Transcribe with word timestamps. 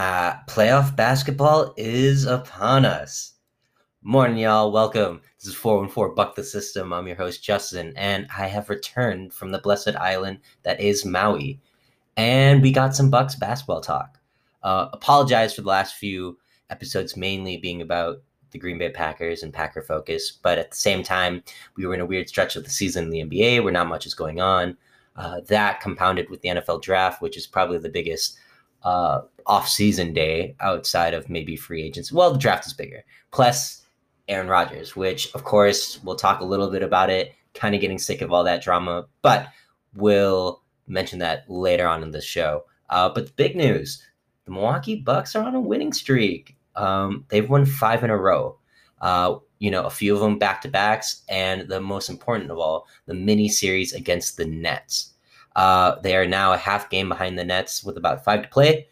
Uh, 0.00 0.34
playoff 0.46 0.96
basketball 0.96 1.74
is 1.76 2.24
upon 2.24 2.86
us. 2.86 3.34
Morning, 4.02 4.38
y'all. 4.38 4.72
Welcome. 4.72 5.20
This 5.38 5.48
is 5.48 5.54
414 5.54 6.14
Buck 6.14 6.34
the 6.34 6.42
System. 6.42 6.94
I'm 6.94 7.06
your 7.06 7.16
host, 7.16 7.44
Justin, 7.44 7.92
and 7.96 8.26
I 8.34 8.46
have 8.46 8.70
returned 8.70 9.34
from 9.34 9.50
the 9.50 9.58
blessed 9.58 9.96
island 9.96 10.38
that 10.62 10.80
is 10.80 11.04
Maui. 11.04 11.60
And 12.16 12.62
we 12.62 12.72
got 12.72 12.96
some 12.96 13.10
Bucks 13.10 13.34
basketball 13.34 13.82
talk. 13.82 14.18
Uh, 14.62 14.88
apologize 14.94 15.52
for 15.52 15.60
the 15.60 15.68
last 15.68 15.96
few 15.96 16.38
episodes, 16.70 17.14
mainly 17.14 17.58
being 17.58 17.82
about 17.82 18.22
the 18.52 18.58
Green 18.58 18.78
Bay 18.78 18.88
Packers 18.88 19.42
and 19.42 19.52
Packer 19.52 19.82
focus. 19.82 20.32
But 20.32 20.56
at 20.56 20.70
the 20.70 20.78
same 20.78 21.02
time, 21.02 21.42
we 21.76 21.84
were 21.84 21.92
in 21.92 22.00
a 22.00 22.06
weird 22.06 22.26
stretch 22.26 22.56
of 22.56 22.64
the 22.64 22.70
season 22.70 23.04
in 23.04 23.10
the 23.10 23.24
NBA 23.24 23.62
where 23.62 23.70
not 23.70 23.86
much 23.86 24.06
is 24.06 24.14
going 24.14 24.40
on. 24.40 24.78
Uh, 25.14 25.42
that 25.48 25.82
compounded 25.82 26.30
with 26.30 26.40
the 26.40 26.48
NFL 26.48 26.80
draft, 26.80 27.20
which 27.20 27.36
is 27.36 27.46
probably 27.46 27.76
the 27.76 27.90
biggest 27.90 28.38
uh, 28.82 29.22
off-season 29.46 30.12
day 30.12 30.54
outside 30.60 31.14
of 31.14 31.28
maybe 31.28 31.56
free 31.56 31.82
agents. 31.82 32.12
Well, 32.12 32.32
the 32.32 32.38
draft 32.38 32.66
is 32.66 32.72
bigger. 32.72 33.04
Plus 33.30 33.82
Aaron 34.28 34.48
Rodgers, 34.48 34.94
which 34.94 35.34
of 35.34 35.44
course 35.44 35.98
we'll 36.04 36.16
talk 36.16 36.40
a 36.40 36.44
little 36.44 36.70
bit 36.70 36.82
about 36.82 37.10
it. 37.10 37.32
Kind 37.52 37.74
of 37.74 37.80
getting 37.80 37.98
sick 37.98 38.20
of 38.20 38.32
all 38.32 38.44
that 38.44 38.62
drama, 38.62 39.06
but 39.22 39.48
we'll 39.94 40.62
mention 40.86 41.18
that 41.18 41.50
later 41.50 41.86
on 41.86 42.02
in 42.02 42.12
the 42.12 42.20
show. 42.20 42.64
Uh, 42.90 43.08
but 43.08 43.26
the 43.26 43.32
big 43.32 43.56
news: 43.56 44.00
the 44.44 44.52
Milwaukee 44.52 44.96
Bucks 44.96 45.34
are 45.34 45.44
on 45.44 45.56
a 45.56 45.60
winning 45.60 45.92
streak. 45.92 46.56
Um, 46.76 47.24
they've 47.28 47.50
won 47.50 47.66
five 47.66 48.04
in 48.04 48.10
a 48.10 48.16
row. 48.16 48.56
Uh, 49.00 49.36
you 49.58 49.70
know, 49.70 49.84
a 49.84 49.90
few 49.90 50.14
of 50.14 50.20
them 50.20 50.38
back 50.38 50.62
to 50.62 50.68
backs, 50.68 51.22
and 51.28 51.68
the 51.68 51.80
most 51.80 52.08
important 52.08 52.50
of 52.50 52.58
all, 52.58 52.86
the 53.06 53.14
mini 53.14 53.48
series 53.48 53.92
against 53.92 54.36
the 54.36 54.44
Nets. 54.44 55.09
Uh, 55.60 56.00
they 56.00 56.16
are 56.16 56.26
now 56.26 56.54
a 56.54 56.56
half 56.56 56.88
game 56.88 57.10
behind 57.10 57.38
the 57.38 57.44
Nets 57.44 57.84
with 57.84 57.98
about 57.98 58.24
five 58.24 58.40
to 58.40 58.48
play. 58.48 58.86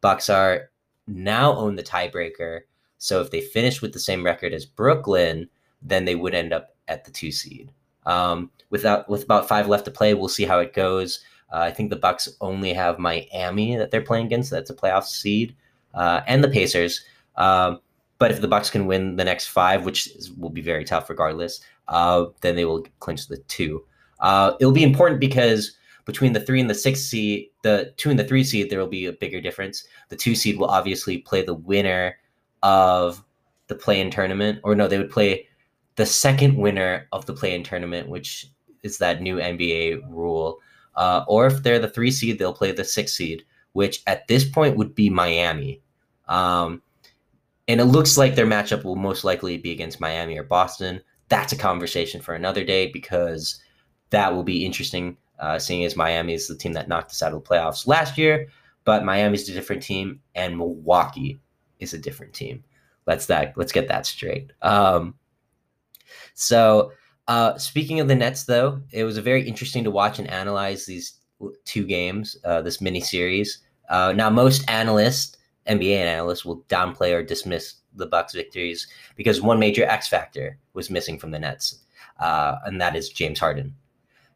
Bucks 0.00 0.30
are 0.30 0.70
now 1.08 1.56
own 1.56 1.74
the 1.74 1.82
tiebreaker. 1.82 2.60
So 2.98 3.20
if 3.20 3.32
they 3.32 3.40
finish 3.40 3.82
with 3.82 3.92
the 3.92 3.98
same 3.98 4.24
record 4.24 4.52
as 4.52 4.64
Brooklyn, 4.64 5.48
then 5.82 6.04
they 6.04 6.14
would 6.14 6.32
end 6.32 6.52
up 6.52 6.76
at 6.86 7.04
the 7.04 7.10
two 7.10 7.32
seed. 7.32 7.72
Um, 8.06 8.52
without 8.70 9.08
with 9.08 9.24
about 9.24 9.48
five 9.48 9.66
left 9.66 9.86
to 9.86 9.90
play, 9.90 10.14
we'll 10.14 10.28
see 10.28 10.44
how 10.44 10.60
it 10.60 10.72
goes. 10.72 11.18
Uh, 11.52 11.62
I 11.62 11.72
think 11.72 11.90
the 11.90 11.96
Bucks 11.96 12.28
only 12.40 12.72
have 12.72 13.00
Miami 13.00 13.74
that 13.74 13.90
they're 13.90 14.00
playing 14.00 14.26
against. 14.26 14.52
That's 14.52 14.70
a 14.70 14.74
playoff 14.74 15.06
seed, 15.06 15.56
uh, 15.94 16.20
and 16.28 16.44
the 16.44 16.48
Pacers. 16.48 17.04
Um, 17.34 17.80
but 18.20 18.30
if 18.30 18.40
the 18.40 18.46
Bucks 18.46 18.70
can 18.70 18.86
win 18.86 19.16
the 19.16 19.24
next 19.24 19.48
five, 19.48 19.84
which 19.84 20.06
is, 20.14 20.30
will 20.30 20.48
be 20.48 20.62
very 20.62 20.84
tough 20.84 21.10
regardless, 21.10 21.60
uh, 21.88 22.26
then 22.40 22.54
they 22.54 22.66
will 22.66 22.86
clinch 23.00 23.26
the 23.26 23.38
two. 23.48 23.84
Uh, 24.20 24.52
it'll 24.60 24.70
be 24.70 24.84
important 24.84 25.18
because 25.18 25.76
between 26.04 26.32
the 26.32 26.40
three 26.40 26.60
and 26.60 26.68
the 26.68 26.74
six 26.74 27.00
seed, 27.00 27.50
the 27.62 27.92
two 27.96 28.10
and 28.10 28.18
the 28.18 28.24
three 28.24 28.44
seed, 28.44 28.70
there 28.70 28.78
will 28.78 28.86
be 28.86 29.06
a 29.06 29.12
bigger 29.12 29.40
difference. 29.40 29.86
The 30.08 30.16
two 30.16 30.34
seed 30.34 30.58
will 30.58 30.68
obviously 30.68 31.18
play 31.18 31.42
the 31.42 31.54
winner 31.54 32.16
of 32.62 33.24
the 33.68 33.74
play-in 33.74 34.10
tournament, 34.10 34.60
or 34.62 34.74
no, 34.74 34.88
they 34.88 34.98
would 34.98 35.10
play 35.10 35.48
the 35.96 36.06
second 36.06 36.56
winner 36.56 37.08
of 37.12 37.24
the 37.26 37.32
play-in 37.32 37.62
tournament, 37.62 38.08
which 38.08 38.50
is 38.82 38.98
that 38.98 39.22
new 39.22 39.36
NBA 39.36 40.02
rule. 40.10 40.58
Uh, 40.96 41.24
or 41.26 41.46
if 41.46 41.62
they're 41.62 41.78
the 41.78 41.88
three 41.88 42.10
seed, 42.10 42.38
they'll 42.38 42.52
play 42.52 42.72
the 42.72 42.84
six 42.84 43.12
seed, 43.14 43.44
which 43.72 44.02
at 44.06 44.28
this 44.28 44.44
point 44.44 44.76
would 44.76 44.94
be 44.94 45.08
Miami. 45.08 45.80
Um, 46.28 46.82
and 47.66 47.80
it 47.80 47.86
looks 47.86 48.18
like 48.18 48.34
their 48.34 48.46
matchup 48.46 48.84
will 48.84 48.96
most 48.96 49.24
likely 49.24 49.56
be 49.56 49.72
against 49.72 50.00
Miami 50.00 50.36
or 50.36 50.42
Boston. 50.42 51.00
That's 51.28 51.52
a 51.52 51.58
conversation 51.58 52.20
for 52.20 52.34
another 52.34 52.64
day 52.64 52.90
because 52.92 53.62
that 54.10 54.34
will 54.34 54.42
be 54.42 54.66
interesting 54.66 55.16
uh, 55.44 55.58
seeing 55.58 55.84
as 55.84 55.94
Miami 55.94 56.32
is 56.32 56.48
the 56.48 56.56
team 56.56 56.72
that 56.72 56.88
knocked 56.88 57.10
us 57.10 57.22
out 57.22 57.34
of 57.34 57.42
the 57.42 57.48
playoffs 57.48 57.86
last 57.86 58.16
year, 58.16 58.48
but 58.84 59.04
Miami's 59.04 59.48
a 59.48 59.52
different 59.52 59.82
team 59.82 60.20
and 60.34 60.56
Milwaukee 60.56 61.38
is 61.80 61.92
a 61.92 61.98
different 61.98 62.32
team. 62.32 62.64
Let's 63.06 63.26
that 63.26 63.52
let's 63.56 63.72
get 63.72 63.88
that 63.88 64.06
straight. 64.06 64.52
Um, 64.62 65.14
so 66.32 66.92
uh, 67.28 67.58
speaking 67.58 68.00
of 68.00 68.08
the 68.08 68.14
Nets, 68.14 68.44
though, 68.44 68.80
it 68.90 69.04
was 69.04 69.18
a 69.18 69.22
very 69.22 69.46
interesting 69.46 69.84
to 69.84 69.90
watch 69.90 70.18
and 70.18 70.30
analyze 70.30 70.86
these 70.86 71.14
two 71.66 71.84
games, 71.84 72.38
uh, 72.44 72.62
this 72.62 72.80
mini 72.80 73.00
series. 73.00 73.58
Uh, 73.90 74.12
now, 74.16 74.30
most 74.30 74.64
analysts, 74.70 75.36
NBA 75.68 75.96
analysts, 75.96 76.44
will 76.44 76.62
downplay 76.68 77.12
or 77.12 77.22
dismiss 77.22 77.74
the 77.94 78.06
Bucks' 78.06 78.34
victories 78.34 78.88
because 79.14 79.42
one 79.42 79.58
major 79.58 79.84
X 79.84 80.08
factor 80.08 80.58
was 80.72 80.90
missing 80.90 81.18
from 81.18 81.30
the 81.30 81.38
Nets, 81.38 81.80
uh, 82.18 82.56
and 82.64 82.80
that 82.80 82.96
is 82.96 83.10
James 83.10 83.38
Harden. 83.38 83.74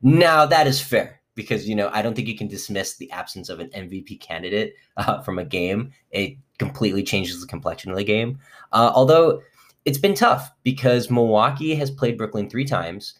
Now 0.03 0.47
that 0.47 0.66
is 0.66 0.81
fair 0.81 1.20
because 1.34 1.69
you 1.69 1.75
know 1.75 1.88
I 1.92 2.03
don't 2.03 2.14
think 2.14 2.28
you 2.28 2.36
can 2.36 2.48
dismiss 2.48 2.97
the 2.97 3.10
absence 3.12 3.48
of 3.48 3.60
an 3.60 3.70
MVP 3.70 4.20
candidate 4.20 4.75
uh, 4.97 5.22
from 5.22 5.38
a 5.38 5.44
game. 5.44 5.92
It 6.10 6.36
completely 6.59 7.03
changes 7.03 7.41
the 7.41 7.47
complexion 7.47 7.91
of 7.91 7.97
the 7.97 8.04
game. 8.04 8.38
Uh, 8.72 8.91
although 8.94 9.41
it's 9.84 9.98
been 9.98 10.14
tough 10.14 10.50
because 10.64 11.10
Milwaukee 11.10 11.75
has 11.76 11.91
played 11.91 12.19
Brooklyn 12.19 12.50
three 12.50 12.64
times, 12.64 13.14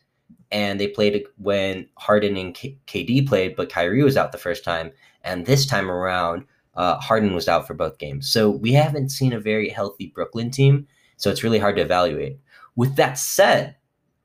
and 0.51 0.81
they 0.81 0.89
played 0.89 1.25
when 1.37 1.89
Harden 1.97 2.37
and 2.37 2.55
K- 2.55 2.77
KD 2.87 3.27
played, 3.27 3.57
but 3.57 3.71
Kyrie 3.71 4.03
was 4.03 4.17
out 4.17 4.33
the 4.33 4.39
first 4.39 4.65
time, 4.65 4.91
and 5.23 5.47
this 5.47 5.65
time 5.67 5.91
around. 5.91 6.45
Uh, 6.75 6.97
Harden 7.01 7.35
was 7.35 7.49
out 7.49 7.67
for 7.67 7.75
both 7.75 7.99
games. 7.99 8.31
So 8.31 8.51
we 8.51 8.73
haven't 8.73 9.09
seen 9.09 9.33
a 9.33 9.41
very 9.41 9.69
healthy 9.69 10.13
Brooklyn 10.15 10.49
team. 10.49 10.87
So 11.17 11.29
it's 11.29 11.43
really 11.43 11.59
hard 11.59 11.75
to 11.75 11.83
evaluate. 11.83 12.39
With 12.77 12.95
that 12.95 13.19
said, 13.19 13.75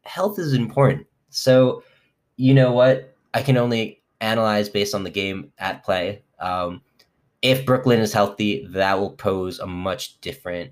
health 0.03 0.37
is 0.37 0.53
important. 0.53 1.07
So 1.31 1.81
you 2.37 2.53
know 2.53 2.71
what? 2.71 3.15
I 3.33 3.41
can 3.41 3.57
only 3.57 4.01
analyze 4.21 4.69
based 4.69 4.95
on 4.95 5.03
the 5.03 5.09
game 5.09 5.51
at 5.57 5.83
play. 5.83 6.23
Um, 6.39 6.81
if 7.41 7.65
Brooklyn 7.65 7.99
is 7.99 8.13
healthy, 8.13 8.65
that 8.67 8.99
will 8.99 9.11
pose 9.11 9.59
a 9.59 9.67
much 9.67 10.19
different 10.21 10.71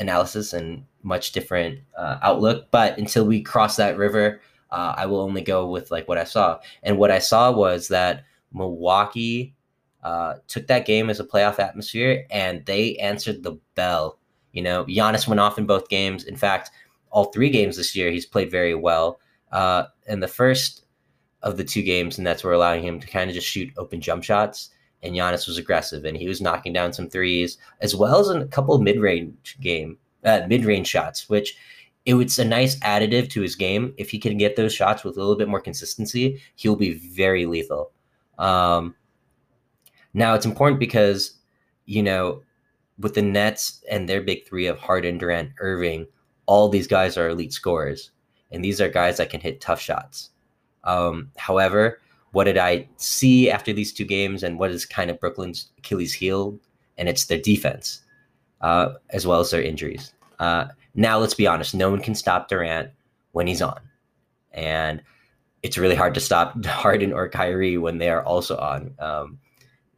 analysis 0.00 0.52
and 0.52 0.84
much 1.02 1.32
different 1.32 1.80
uh, 1.96 2.18
outlook. 2.22 2.70
But 2.70 2.98
until 2.98 3.26
we 3.26 3.42
cross 3.42 3.76
that 3.76 3.98
river, 3.98 4.40
uh, 4.70 4.94
I 4.96 5.06
will 5.06 5.20
only 5.20 5.42
go 5.42 5.68
with 5.68 5.90
like 5.90 6.08
what 6.08 6.18
I 6.18 6.24
saw. 6.24 6.58
And 6.82 6.98
what 6.98 7.10
I 7.10 7.18
saw 7.18 7.52
was 7.52 7.88
that 7.88 8.24
Milwaukee 8.52 9.54
uh, 10.02 10.36
took 10.48 10.66
that 10.66 10.86
game 10.86 11.10
as 11.10 11.20
a 11.20 11.24
playoff 11.24 11.58
atmosphere, 11.58 12.26
and 12.30 12.64
they 12.66 12.96
answered 12.96 13.42
the 13.42 13.58
bell. 13.74 14.18
You 14.52 14.62
know, 14.62 14.84
Giannis 14.84 15.28
went 15.28 15.40
off 15.40 15.58
in 15.58 15.66
both 15.66 15.88
games. 15.88 16.24
In 16.24 16.36
fact, 16.36 16.70
all 17.10 17.26
three 17.26 17.50
games 17.50 17.76
this 17.76 17.94
year, 17.94 18.10
he's 18.10 18.26
played 18.26 18.50
very 18.50 18.74
well. 18.74 19.20
Uh, 19.52 19.84
in 20.06 20.20
the 20.20 20.28
first 20.28 20.84
of 21.42 21.56
the 21.56 21.64
two 21.64 21.82
games, 21.82 22.18
and 22.18 22.26
that's 22.26 22.44
where 22.44 22.52
allowing 22.52 22.84
him 22.84 23.00
to 23.00 23.06
kind 23.06 23.28
of 23.28 23.34
just 23.34 23.46
shoot 23.46 23.72
open 23.76 24.00
jump 24.00 24.24
shots. 24.24 24.70
And 25.02 25.14
Giannis 25.14 25.48
was 25.48 25.58
aggressive, 25.58 26.04
and 26.04 26.16
he 26.16 26.28
was 26.28 26.40
knocking 26.40 26.72
down 26.72 26.92
some 26.92 27.08
threes 27.08 27.58
as 27.80 27.94
well 27.94 28.20
as 28.20 28.28
a 28.28 28.46
couple 28.46 28.78
mid-range 28.78 29.58
game, 29.60 29.98
uh, 30.24 30.42
mid-range 30.46 30.86
shots, 30.86 31.28
which 31.28 31.56
it 32.04 32.14
was 32.14 32.38
a 32.38 32.44
nice 32.44 32.78
additive 32.80 33.28
to 33.30 33.42
his 33.42 33.56
game. 33.56 33.94
If 33.96 34.10
he 34.10 34.18
can 34.18 34.38
get 34.38 34.54
those 34.54 34.72
shots 34.72 35.02
with 35.02 35.16
a 35.16 35.20
little 35.20 35.36
bit 35.36 35.48
more 35.48 35.60
consistency, 35.60 36.40
he'll 36.54 36.76
be 36.76 36.94
very 36.94 37.46
lethal. 37.46 37.90
Um, 38.38 38.94
now 40.14 40.34
it's 40.34 40.46
important 40.46 40.78
because 40.78 41.38
you 41.86 42.02
know 42.02 42.42
with 42.98 43.14
the 43.14 43.22
Nets 43.22 43.82
and 43.90 44.08
their 44.08 44.22
big 44.22 44.46
three 44.46 44.66
of 44.66 44.78
Harden, 44.78 45.18
Durant, 45.18 45.50
Irving, 45.58 46.06
all 46.46 46.68
these 46.68 46.86
guys 46.86 47.16
are 47.16 47.28
elite 47.28 47.52
scorers 47.52 48.10
and 48.52 48.64
these 48.64 48.80
are 48.80 48.88
guys 48.88 49.16
that 49.16 49.30
can 49.30 49.40
hit 49.40 49.60
tough 49.60 49.80
shots. 49.80 50.30
Um, 50.84 51.30
however, 51.36 52.00
what 52.32 52.44
did 52.44 52.58
I 52.58 52.88
see 52.96 53.50
after 53.50 53.72
these 53.72 53.92
two 53.92 54.04
games, 54.04 54.42
and 54.42 54.58
what 54.58 54.70
is 54.70 54.86
kind 54.86 55.10
of 55.10 55.20
Brooklyn's 55.20 55.68
Achilles 55.78 56.12
heel? 56.12 56.58
And 56.98 57.08
it's 57.08 57.26
their 57.26 57.40
defense, 57.40 58.02
uh, 58.60 58.94
as 59.10 59.26
well 59.26 59.40
as 59.40 59.50
their 59.50 59.62
injuries. 59.62 60.12
Uh, 60.38 60.66
now, 60.94 61.18
let's 61.18 61.34
be 61.34 61.46
honest: 61.46 61.74
no 61.74 61.90
one 61.90 62.00
can 62.00 62.14
stop 62.14 62.48
Durant 62.48 62.90
when 63.32 63.46
he's 63.46 63.62
on, 63.62 63.80
and 64.52 65.02
it's 65.62 65.78
really 65.78 65.94
hard 65.94 66.14
to 66.14 66.20
stop 66.20 66.64
Harden 66.64 67.12
or 67.12 67.28
Kyrie 67.28 67.78
when 67.78 67.98
they 67.98 68.08
are 68.08 68.24
also 68.24 68.56
on. 68.56 68.94
Um, 68.98 69.38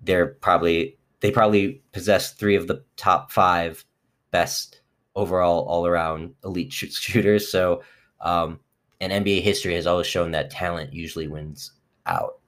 they're 0.02 0.26
probably 0.26 0.96
they 1.20 1.30
probably 1.30 1.82
possess 1.92 2.32
three 2.32 2.54
of 2.54 2.66
the 2.66 2.82
top 2.96 3.32
five 3.32 3.84
best 4.30 4.80
overall 5.16 5.64
all 5.66 5.86
around 5.86 6.34
elite 6.44 6.72
shooters. 6.72 7.48
So 7.50 7.82
um, 8.24 8.58
and 9.00 9.12
NBA 9.12 9.42
history 9.42 9.74
has 9.74 9.86
always 9.86 10.06
shown 10.06 10.32
that 10.32 10.50
talent 10.50 10.92
usually 10.92 11.28
wins 11.28 11.72
out. 12.06 12.40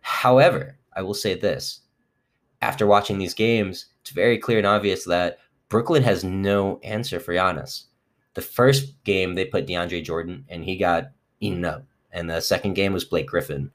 However, 0.00 0.78
I 0.94 1.02
will 1.02 1.14
say 1.14 1.34
this 1.34 1.80
after 2.62 2.86
watching 2.86 3.18
these 3.18 3.34
games, 3.34 3.86
it's 4.00 4.10
very 4.10 4.38
clear 4.38 4.58
and 4.58 4.66
obvious 4.66 5.04
that 5.04 5.38
Brooklyn 5.68 6.02
has 6.04 6.24
no 6.24 6.78
answer 6.82 7.20
for 7.20 7.34
Giannis. 7.34 7.84
The 8.34 8.42
first 8.42 9.02
game, 9.04 9.34
they 9.34 9.44
put 9.44 9.66
DeAndre 9.66 10.04
Jordan, 10.04 10.44
and 10.48 10.64
he 10.64 10.76
got 10.76 11.10
eaten 11.40 11.64
up. 11.64 11.84
And 12.12 12.30
the 12.30 12.40
second 12.40 12.74
game 12.74 12.92
was 12.92 13.04
Blake 13.04 13.26
Griffin. 13.26 13.70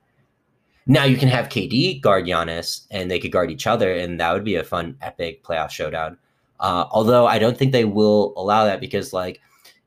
Now 0.88 1.04
you 1.04 1.18
can 1.18 1.30
have 1.30 1.50
KD 1.50 2.02
guard 2.02 2.26
Giannis, 2.26 2.86
and 2.92 3.10
they 3.10 3.20
could 3.20 3.32
guard 3.32 3.52
each 3.52 3.68
other, 3.68 3.94
and 3.94 4.20
that 4.20 4.34
would 4.34 4.44
be 4.44 4.56
a 4.56 4.64
fun, 4.64 4.98
epic 5.02 5.44
playoff 5.44 5.70
showdown. 5.70 6.18
Uh, 6.60 6.86
although 6.92 7.26
I 7.26 7.40
don't 7.40 7.58
think 7.58 7.72
they 7.72 7.86
will 7.86 8.34
allow 8.38 8.66
that 8.66 8.80
because, 8.80 9.14
like, 9.14 9.42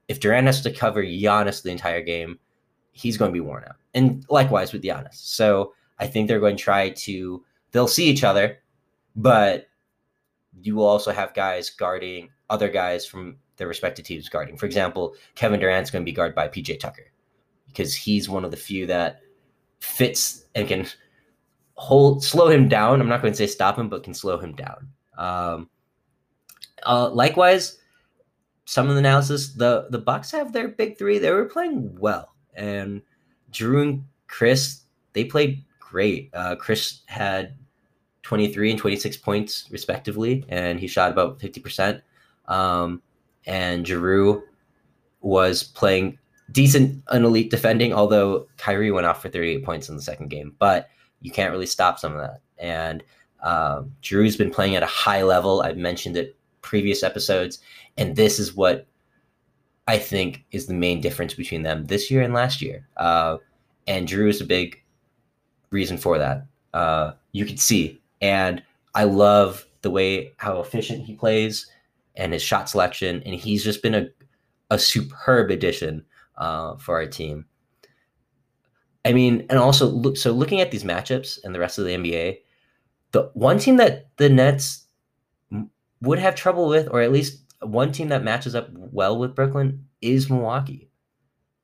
if 0.09 0.21
Durant 0.21 0.47
has 0.47 0.61
to 0.63 0.73
cover 0.73 1.03
Giannis 1.03 1.63
the 1.63 1.71
entire 1.71 2.03
game, 2.03 2.39
he's 2.93 3.17
going 3.17 3.31
to 3.31 3.33
be 3.33 3.41
worn 3.41 3.65
out. 3.65 3.77
And 3.95 4.25
likewise 4.29 4.73
with 4.73 4.83
Giannis. 4.83 5.15
So 5.15 5.75
I 5.99 6.07
think 6.07 6.29
they're 6.29 6.41
going 6.41 6.57
to 6.57 6.63
try 6.63 6.91
to, 6.91 7.45
they'll 7.73 7.89
see 7.89 8.07
each 8.07 8.25
other, 8.25 8.59
but 9.17 9.69
you 10.63 10.75
will 10.75 10.87
also 10.87 11.13
have 11.13 11.35
guys 11.35 11.71
guarding 11.71 12.31
other 12.51 12.69
guys 12.69 13.07
from 13.07 13.37
their 13.57 13.69
respective 13.69 14.05
teams 14.05 14.29
guarding. 14.29 14.57
For 14.57 14.67
example, 14.67 15.15
Kevin 15.35 15.61
Durant's 15.61 15.91
going 15.91 16.05
to 16.05 16.11
be 16.11 16.15
guarded 16.15 16.35
by 16.35 16.49
PJ 16.49 16.81
Tucker 16.81 17.07
because 17.67 17.95
he's 17.95 18.29
one 18.29 18.45
of 18.45 18.51
the 18.51 18.57
few 18.57 18.87
that 18.87 19.21
fits 19.81 20.47
and 20.55 20.67
can 20.67 20.87
hold 21.75 22.23
slow 22.23 22.49
him 22.49 22.69
down. 22.69 23.01
I'm 23.01 23.09
not 23.09 23.21
going 23.23 23.33
to 23.33 23.37
say 23.37 23.47
stop 23.47 23.79
him, 23.79 23.89
but 23.89 24.03
can 24.03 24.15
slow 24.15 24.39
him 24.39 24.55
down. 24.55 24.89
Um, 25.19 25.71
uh, 26.85 27.11
likewise, 27.11 27.79
some 28.65 28.89
of 28.89 28.95
the 28.95 29.01
analysis 29.01 29.53
the 29.55 29.87
the 29.91 29.99
Bucks 29.99 30.31
have 30.31 30.53
their 30.53 30.69
big 30.69 30.99
three. 30.99 31.19
They 31.19 31.31
were 31.31 31.45
playing 31.45 31.97
well, 31.99 32.35
and 32.55 33.03
Jrue 33.53 33.83
and 33.83 34.05
Khris 34.29 34.83
they 35.13 35.25
played 35.25 35.65
great. 35.79 36.31
Uh, 36.35 36.57
Khris 36.57 37.03
had 37.07 37.55
23 38.23 38.71
and 38.71 38.79
26 38.79 39.17
points 39.19 39.69
respectively, 39.71 40.45
and 40.49 40.81
he 40.81 40.87
shot 40.87 41.11
about 41.11 41.41
50 41.41 41.61
percent. 41.61 42.03
Um, 42.47 43.03
and 43.47 43.85
Jrue 43.85 44.43
was 45.21 45.63
playing 45.63 46.19
decent 46.53 47.03
and 47.09 47.25
elite 47.25 47.51
defending, 47.51 47.93
although 47.93 48.47
Kyrie 48.57 48.91
went 48.91 49.07
off 49.07 49.23
for 49.23 49.29
38 49.29 49.65
points 49.65 49.89
in 49.89 49.97
the 49.97 50.03
second 50.03 50.29
game. 50.29 50.55
But 50.59 50.89
you 51.21 51.31
can't 51.31 51.53
really 51.53 51.67
stop 51.67 51.99
some 51.99 52.15
of 52.15 52.21
that. 52.21 52.41
And 52.59 53.03
um, 53.43 53.93
Jrue's 54.03 54.37
been 54.37 54.51
playing 54.51 54.77
at 54.77 54.83
a 54.83 54.87
high 54.87 55.23
level. 55.23 55.63
I've 55.63 55.77
mentioned 55.77 56.17
it 56.17 56.37
previous 56.65 57.03
episodes, 57.03 57.61
and 57.97 58.17
this 58.17 58.41
is 58.41 58.55
what 58.55 58.87
I 59.87 59.99
think 59.99 60.45
is 60.51 60.67
the 60.67 60.75
main 60.75 61.01
difference 61.01 61.35
between 61.35 61.63
them 61.63 61.87
this 61.87 62.11
year 62.11 62.23
and 62.23 62.35
last 62.35 62.63
year. 62.63 62.89
Uh, 62.97 63.37
and 63.87 64.09
Jrue 64.09 64.31
is 64.31 64.41
a 64.41 64.47
big 64.47 64.83
reason 65.71 65.99
for 65.99 66.19
that. 66.19 66.47
Uh, 66.73 67.13
you 67.33 67.45
can 67.45 67.59
see, 67.59 68.01
and 68.21 68.63
I 68.95 69.05
love 69.05 69.67
the 69.83 69.91
way 69.91 70.33
how 70.39 70.61
efficient 70.61 71.05
he 71.05 71.15
plays 71.15 71.71
and 72.17 72.33
his 72.33 72.43
shot 72.43 72.69
selection, 72.69 73.23
and 73.25 73.35
he's 73.35 73.63
just 73.63 73.83
been 73.83 73.95
a 73.95 74.09
a 74.71 74.79
superb 74.79 75.51
addition 75.51 76.05
uh, 76.39 76.77
for 76.77 76.97
our 76.97 77.07
team. 77.07 77.45
I 79.05 79.13
mean, 79.13 79.47
and 79.51 79.59
also 79.59 79.87
look. 79.87 80.17
So 80.17 80.33
looking 80.33 80.61
at 80.61 80.71
these 80.71 80.85
matchups 80.85 81.39
and 81.45 81.55
the 81.55 81.61
rest 81.61 81.79
of 81.79 81.85
the 81.85 81.93
NBA, 81.93 82.39
the 83.13 83.31
one 83.35 83.59
team 83.59 83.77
that 83.77 84.09
the 84.17 84.31
Nets 84.31 84.84
would 86.05 86.19
have 86.19 86.35
trouble 86.35 86.69
with, 86.69 86.89
or 86.91 87.01
at 87.01 87.13
least 87.13 87.43
one 87.61 87.93
team 87.93 88.09
that 88.09 88.25
matches 88.25 88.55
up 88.55 88.69
well 88.73 89.19
with 89.19 89.35
Brooklyn, 89.35 89.87
is 90.01 90.31
Milwaukee. 90.31 90.91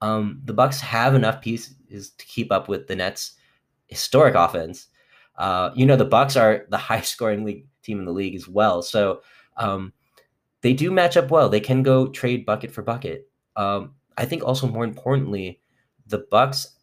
Um, 0.00 0.40
the 0.44 0.54
Bucks 0.54 0.80
have 0.80 1.14
enough 1.14 1.42
pieces 1.42 2.10
to 2.10 2.26
keep 2.26 2.50
up 2.50 2.68
with 2.68 2.86
the 2.86 2.96
Nets' 2.96 3.32
historic 3.88 4.34
offense. 4.34 4.88
Uh, 5.36 5.70
you 5.74 5.86
know, 5.86 5.96
the 5.96 6.04
Bucks 6.04 6.36
are 6.36 6.66
the 6.70 6.78
highest 6.88 7.12
scoring 7.12 7.44
league 7.44 7.66
team 7.82 7.98
in 7.98 8.04
the 8.04 8.12
league 8.12 8.34
as 8.34 8.48
well, 8.48 8.82
so 8.82 9.22
um, 9.56 9.92
they 10.62 10.72
do 10.72 10.90
match 10.90 11.16
up 11.16 11.30
well. 11.30 11.48
They 11.48 11.60
can 11.60 11.82
go 11.82 12.08
trade 12.08 12.46
bucket 12.46 12.70
for 12.70 12.82
bucket. 12.82 13.28
Um, 13.56 13.94
I 14.16 14.24
think 14.24 14.42
also 14.42 14.66
more 14.66 14.84
importantly, 14.84 15.60
the 16.06 16.26
Bucks 16.30 16.76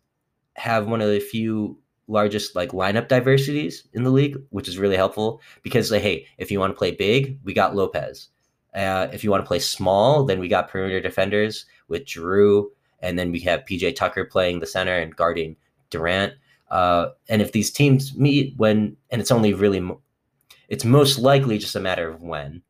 have 0.56 0.88
one 0.88 1.02
of 1.02 1.10
the 1.10 1.20
few 1.20 1.80
largest 2.08 2.56
like 2.56 2.72
lineup 2.72 3.08
diversities 3.08 3.88
in 3.94 4.04
the 4.04 4.10
league, 4.10 4.38
which 4.50 4.68
is 4.68 4.78
really 4.78 4.96
helpful 4.96 5.42
because 5.64 5.92
like, 5.92 6.02
hey, 6.02 6.26
if 6.38 6.52
you 6.52 6.60
want 6.60 6.72
to 6.72 6.78
play 6.78 6.92
big, 6.92 7.40
we 7.44 7.54
got 7.54 7.76
Lopez. 7.76 8.30
Uh, 8.74 9.08
if 9.12 9.24
you 9.24 9.32
want 9.32 9.44
to 9.44 9.48
play 9.48 9.60
small, 9.60 10.24
then 10.24 10.40
we 10.40 10.48
got 10.48 10.70
perimeter 10.70 11.00
defenders 11.00 11.66
with 11.88 12.06
Jrue, 12.06 12.68
and 13.00 13.18
then 13.18 13.32
we 13.32 13.40
have 13.42 13.66
PJ 13.66 13.96
Tucker 13.96 14.26
playing 14.26 14.60
the 14.60 14.68
center 14.68 14.96
and 14.98 15.16
guarding 15.16 15.56
Durant. 15.90 16.34
Uh, 16.70 17.10
and 17.30 17.42
if 17.42 17.52
these 17.52 17.72
teams 17.72 18.16
meet 18.16 18.54
when, 18.58 18.98
and 19.10 19.22
it's 19.22 19.32
only 19.32 19.54
really, 19.54 19.90
it's 20.70 20.86
most 20.86 21.18
likely 21.18 21.58
just 21.58 21.76
a 21.76 21.80
matter 21.80 22.10
of 22.10 22.22
when, 22.22 22.62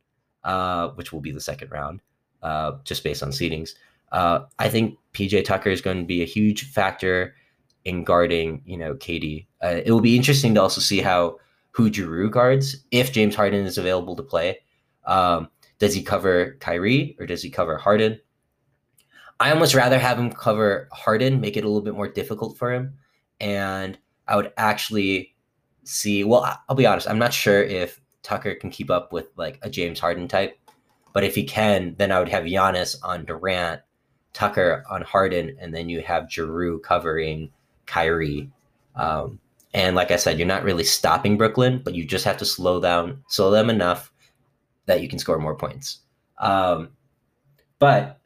uh, 0.44 0.90
which 0.90 1.12
will 1.12 1.20
be 1.20 1.32
the 1.32 1.42
second 1.42 1.72
round, 1.72 2.02
uh, 2.42 2.74
just 2.84 3.04
based 3.04 3.24
on 3.24 3.30
seedings. 3.30 3.72
Uh, 4.12 4.42
I 4.60 4.70
think 4.70 4.98
PJ 5.14 5.44
Tucker 5.46 5.70
is 5.70 5.82
going 5.82 5.98
to 5.98 6.06
be 6.06 6.22
a 6.22 6.26
huge 6.26 6.72
factor 6.72 7.36
in 7.88 8.04
guarding, 8.04 8.62
you 8.66 8.76
know, 8.76 8.96
KD. 8.96 9.48
Uh, 9.64 9.80
it 9.86 9.92
will 9.92 10.02
be 10.02 10.18
interesting 10.18 10.54
to 10.54 10.62
also 10.62 10.82
see 10.82 11.00
how 11.00 11.38
who 11.72 11.90
Jrue 11.90 12.30
guards 12.30 12.84
if 12.92 13.14
James 13.14 13.34
Harden 13.34 13.66
is 13.66 13.78
available 13.78 14.14
to 14.18 14.24
play. 14.24 14.60
Um, 15.06 15.48
does 15.80 15.94
he 15.94 16.04
cover 16.04 16.58
Kyrie 16.60 17.16
or 17.18 17.26
does 17.26 17.42
he 17.42 17.50
cover 17.50 17.78
Harden? 17.78 18.20
I 19.40 19.52
almost 19.52 19.74
rather 19.74 20.00
have 20.00 20.20
him 20.20 20.32
cover 20.32 20.90
Harden, 20.92 21.40
make 21.40 21.56
it 21.56 21.64
a 21.64 21.68
little 21.68 21.82
bit 21.82 21.94
more 21.94 22.10
difficult 22.10 22.58
for 22.58 22.74
him, 22.74 22.96
and 23.40 23.98
I 24.28 24.36
would 24.36 24.52
actually 24.58 25.36
see. 25.86 26.26
Well, 26.26 26.60
I'll 26.68 26.76
be 26.76 26.88
honest, 26.88 27.10
I'm 27.10 27.20
not 27.20 27.34
sure 27.34 27.64
if 27.64 28.02
Tucker 28.22 28.56
can 28.56 28.70
keep 28.70 28.92
up 28.92 29.14
with 29.14 29.28
like 29.38 29.60
a 29.62 29.70
James 29.70 30.02
Harden 30.02 30.28
type, 30.28 30.60
but 31.14 31.24
if 31.24 31.36
he 31.36 31.46
can, 31.46 31.96
then 31.98 32.12
I 32.12 32.20
would 32.20 32.30
have 32.30 32.44
Giannis 32.44 32.98
on 33.02 33.24
Durant, 33.24 33.82
Tucker 34.34 34.84
on 34.90 35.04
Harden, 35.04 35.56
and 35.62 35.74
then 35.74 35.88
you 35.88 36.02
have 36.02 36.24
Jrue 36.24 36.82
covering 36.82 37.52
Kyrie. 37.88 38.52
Um, 38.96 39.40
and 39.74 39.96
like 39.96 40.12
I 40.12 40.16
said, 40.16 40.38
you're 40.38 40.48
not 40.48 40.64
really 40.64 40.84
stopping 40.84 41.38
Brooklyn, 41.38 41.82
but 41.84 41.94
you 41.96 42.06
just 42.06 42.26
have 42.26 42.38
to 42.38 42.46
slow 42.46 42.80
down, 42.80 43.24
slow 43.28 43.52
them 43.52 43.70
enough 43.70 44.12
that 44.86 45.02
you 45.02 45.10
can 45.10 45.20
score 45.20 45.40
more 45.40 45.56
points. 45.56 46.00
Um, 46.40 46.90
but 47.80 48.20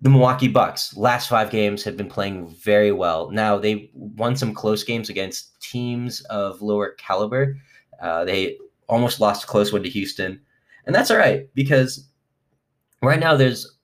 the 0.00 0.10
Milwaukee 0.10 0.48
Bucks 0.48 0.96
last 0.96 1.28
five 1.28 1.50
games 1.50 1.82
have 1.84 1.96
been 1.96 2.08
playing 2.08 2.48
very 2.48 2.92
well. 2.92 3.30
Now 3.30 3.58
they 3.58 3.90
won 3.94 4.36
some 4.36 4.54
close 4.54 4.84
games 4.84 5.08
against 5.08 5.60
teams 5.60 6.20
of 6.22 6.62
lower 6.62 6.90
caliber. 6.90 7.56
Uh, 8.00 8.24
they 8.24 8.56
almost 8.88 9.20
lost 9.20 9.44
a 9.44 9.46
close 9.46 9.72
one 9.72 9.82
to 9.82 9.88
Houston, 9.88 10.40
and 10.84 10.94
that's 10.94 11.10
all 11.10 11.16
right 11.16 11.48
because 11.54 12.06
right 13.02 13.18
now 13.18 13.36
there's 13.36 13.76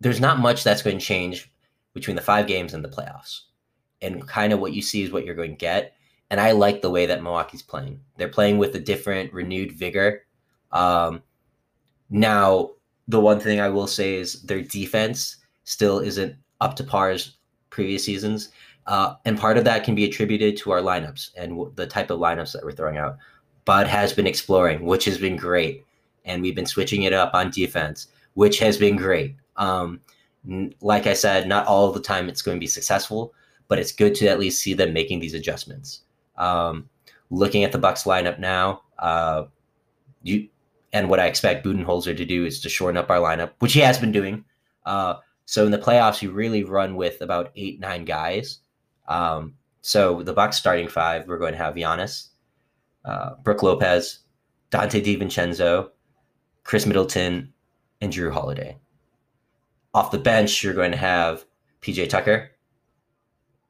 there's 0.00 0.20
not 0.20 0.38
much 0.38 0.64
that's 0.64 0.82
going 0.82 0.98
to 0.98 1.04
change 1.04 1.52
between 1.92 2.16
the 2.16 2.22
five 2.22 2.46
games 2.46 2.72
and 2.72 2.84
the 2.84 2.88
playoffs 2.88 3.42
and 4.04 4.26
kind 4.28 4.52
of 4.52 4.60
what 4.60 4.72
you 4.72 4.82
see 4.82 5.02
is 5.02 5.10
what 5.10 5.24
you're 5.24 5.34
going 5.34 5.52
to 5.52 5.56
get. 5.56 5.94
And 6.30 6.40
I 6.40 6.52
like 6.52 6.82
the 6.82 6.90
way 6.90 7.06
that 7.06 7.22
Milwaukee's 7.22 7.62
playing. 7.62 8.00
They're 8.16 8.28
playing 8.28 8.58
with 8.58 8.74
a 8.74 8.80
different, 8.80 9.32
renewed 9.32 9.72
vigor. 9.72 10.24
Um, 10.72 11.22
now, 12.10 12.70
the 13.08 13.20
one 13.20 13.40
thing 13.40 13.60
I 13.60 13.68
will 13.68 13.86
say 13.86 14.14
is 14.14 14.42
their 14.42 14.62
defense 14.62 15.36
still 15.64 16.00
isn't 16.00 16.34
up 16.60 16.76
to 16.76 16.84
par 16.84 17.10
as 17.10 17.32
previous 17.70 18.04
seasons. 18.04 18.50
Uh, 18.86 19.14
and 19.24 19.38
part 19.38 19.58
of 19.58 19.64
that 19.64 19.84
can 19.84 19.94
be 19.94 20.04
attributed 20.04 20.56
to 20.58 20.70
our 20.70 20.80
lineups 20.80 21.30
and 21.36 21.52
w- 21.52 21.72
the 21.74 21.86
type 21.86 22.10
of 22.10 22.20
lineups 22.20 22.52
that 22.52 22.64
we're 22.64 22.72
throwing 22.72 22.98
out. 22.98 23.16
Bud 23.64 23.86
has 23.86 24.12
been 24.12 24.26
exploring, 24.26 24.84
which 24.84 25.04
has 25.06 25.18
been 25.18 25.36
great. 25.36 25.84
And 26.24 26.42
we've 26.42 26.54
been 26.54 26.66
switching 26.66 27.02
it 27.02 27.12
up 27.12 27.34
on 27.34 27.50
defense, 27.50 28.08
which 28.34 28.58
has 28.58 28.76
been 28.76 28.96
great. 28.96 29.36
Um, 29.56 30.00
n- 30.48 30.74
like 30.80 31.06
I 31.06 31.14
said, 31.14 31.48
not 31.48 31.66
all 31.66 31.92
the 31.92 32.00
time 32.00 32.28
it's 32.28 32.42
going 32.42 32.56
to 32.56 32.60
be 32.60 32.66
successful, 32.66 33.32
but 33.68 33.78
it's 33.78 33.92
good 33.92 34.14
to 34.16 34.26
at 34.28 34.38
least 34.38 34.62
see 34.62 34.74
them 34.74 34.92
making 34.92 35.20
these 35.20 35.34
adjustments. 35.34 36.02
Um, 36.36 36.88
looking 37.30 37.64
at 37.64 37.72
the 37.72 37.78
Bucks 37.78 38.04
lineup 38.04 38.38
now, 38.38 38.82
uh, 38.98 39.44
you 40.22 40.48
and 40.92 41.10
what 41.10 41.20
I 41.20 41.26
expect 41.26 41.66
Budenholzer 41.66 42.16
to 42.16 42.24
do 42.24 42.46
is 42.46 42.60
to 42.60 42.68
shorten 42.68 42.96
up 42.96 43.10
our 43.10 43.18
lineup, 43.18 43.50
which 43.58 43.72
he 43.72 43.80
has 43.80 43.98
been 43.98 44.12
doing. 44.12 44.44
Uh, 44.86 45.16
so 45.44 45.66
in 45.66 45.72
the 45.72 45.78
playoffs, 45.78 46.22
you 46.22 46.30
really 46.30 46.62
run 46.62 46.94
with 46.94 47.20
about 47.20 47.50
eight, 47.56 47.80
nine 47.80 48.04
guys. 48.04 48.60
Um, 49.08 49.54
so 49.82 50.22
the 50.22 50.32
Bucks 50.32 50.56
starting 50.56 50.88
five, 50.88 51.26
we're 51.26 51.38
going 51.38 51.52
to 51.52 51.58
have 51.58 51.74
Giannis, 51.74 52.28
uh, 53.04 53.34
Brook 53.42 53.62
Lopez, 53.62 54.20
Donte 54.70 55.04
DiVincenzo, 55.04 55.90
Khris 56.62 56.86
Middleton, 56.86 57.52
and 58.00 58.12
Jrue 58.12 58.32
Holiday. 58.32 58.78
Off 59.92 60.10
the 60.10 60.18
bench, 60.18 60.62
you're 60.62 60.74
going 60.74 60.92
to 60.92 60.96
have 60.96 61.44
PJ 61.82 62.08
Tucker, 62.08 62.50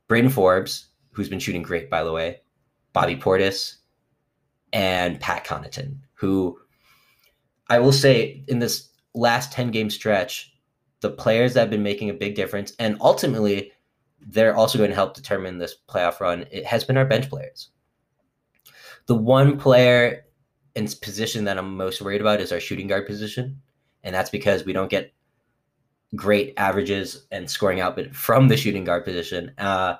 Bryn 0.08 0.28
Forbes, 0.28 0.88
who's 1.10 1.28
been 1.28 1.38
shooting 1.38 1.62
great, 1.62 1.90
by 1.90 2.02
the 2.02 2.12
way, 2.12 2.40
Bobby 2.92 3.16
Portis, 3.16 3.76
and 4.72 5.20
Pat 5.20 5.46
Connaughton, 5.46 5.98
who 6.14 6.58
I 7.68 7.78
will 7.78 7.92
say 7.92 8.44
in 8.48 8.58
this 8.58 8.90
last 9.14 9.52
10 9.52 9.70
game 9.70 9.90
stretch, 9.90 10.52
the 11.00 11.10
players 11.10 11.54
that 11.54 11.60
have 11.60 11.70
been 11.70 11.82
making 11.82 12.10
a 12.10 12.14
big 12.14 12.34
difference, 12.34 12.72
and 12.78 12.96
ultimately, 13.00 13.72
they're 14.26 14.56
also 14.56 14.78
going 14.78 14.90
to 14.90 14.96
help 14.96 15.14
determine 15.14 15.58
this 15.58 15.76
playoff 15.88 16.20
run. 16.20 16.46
It 16.50 16.64
has 16.64 16.84
been 16.84 16.96
our 16.96 17.04
bench 17.04 17.28
players. 17.28 17.70
The 19.06 19.14
one 19.14 19.58
player 19.58 20.24
in 20.74 20.88
position 21.00 21.44
that 21.44 21.58
I'm 21.58 21.76
most 21.76 22.00
worried 22.00 22.20
about 22.20 22.40
is 22.40 22.52
our 22.52 22.60
shooting 22.60 22.86
guard 22.86 23.06
position. 23.06 23.60
And 24.02 24.14
that's 24.14 24.30
because 24.30 24.64
we 24.64 24.72
don't 24.72 24.90
get 24.90 25.12
great 26.14 26.54
averages 26.56 27.26
and 27.30 27.50
scoring 27.50 27.80
output 27.80 28.14
from 28.14 28.48
the 28.48 28.56
shooting 28.56 28.84
guard 28.84 29.04
position. 29.04 29.52
Uh, 29.58 29.96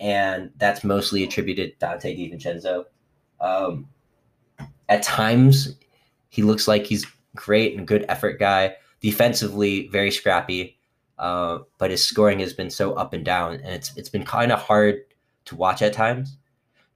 and 0.00 0.50
that's 0.56 0.82
mostly 0.82 1.22
attributed 1.22 1.78
to 1.78 1.86
Donte 1.86 2.02
DiVincenzo. 2.18 2.84
Um, 3.40 3.88
at 4.88 5.02
times, 5.02 5.76
he 6.28 6.42
looks 6.42 6.66
like 6.66 6.86
he's 6.86 7.06
great 7.34 7.76
and 7.76 7.86
good 7.86 8.04
effort 8.08 8.38
guy. 8.38 8.76
Defensively, 9.00 9.88
very 9.88 10.10
scrappy, 10.10 10.78
uh, 11.18 11.58
but 11.78 11.90
his 11.90 12.04
scoring 12.04 12.38
has 12.40 12.52
been 12.52 12.70
so 12.70 12.94
up 12.94 13.12
and 13.12 13.24
down, 13.24 13.54
and 13.54 13.66
it's 13.66 13.96
it's 13.96 14.08
been 14.08 14.24
kind 14.24 14.52
of 14.52 14.60
hard 14.60 15.02
to 15.46 15.56
watch 15.56 15.82
at 15.82 15.92
times. 15.92 16.36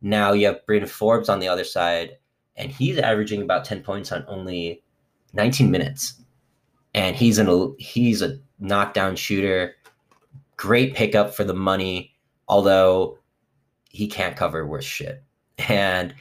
Now 0.02 0.32
you 0.32 0.46
have 0.46 0.64
Bryn 0.66 0.86
Forbes 0.86 1.28
on 1.28 1.40
the 1.40 1.48
other 1.48 1.64
side, 1.64 2.16
and 2.56 2.70
he's 2.70 2.98
averaging 2.98 3.42
about 3.42 3.64
10 3.64 3.82
points 3.82 4.12
on 4.12 4.24
only 4.28 4.82
19 5.32 5.70
minutes. 5.70 6.14
And 6.94 7.16
he's 7.16 7.38
an 7.38 7.74
he's 7.78 8.22
a 8.22 8.38
knockdown 8.58 9.16
shooter. 9.16 9.74
Great 10.56 10.94
pickup 10.94 11.34
for 11.34 11.44
the 11.44 11.54
money, 11.54 12.14
although 12.48 13.18
he 13.90 14.06
can't 14.06 14.36
cover 14.36 14.66
worse 14.66 14.84
shit. 14.84 15.22
And 15.68 16.14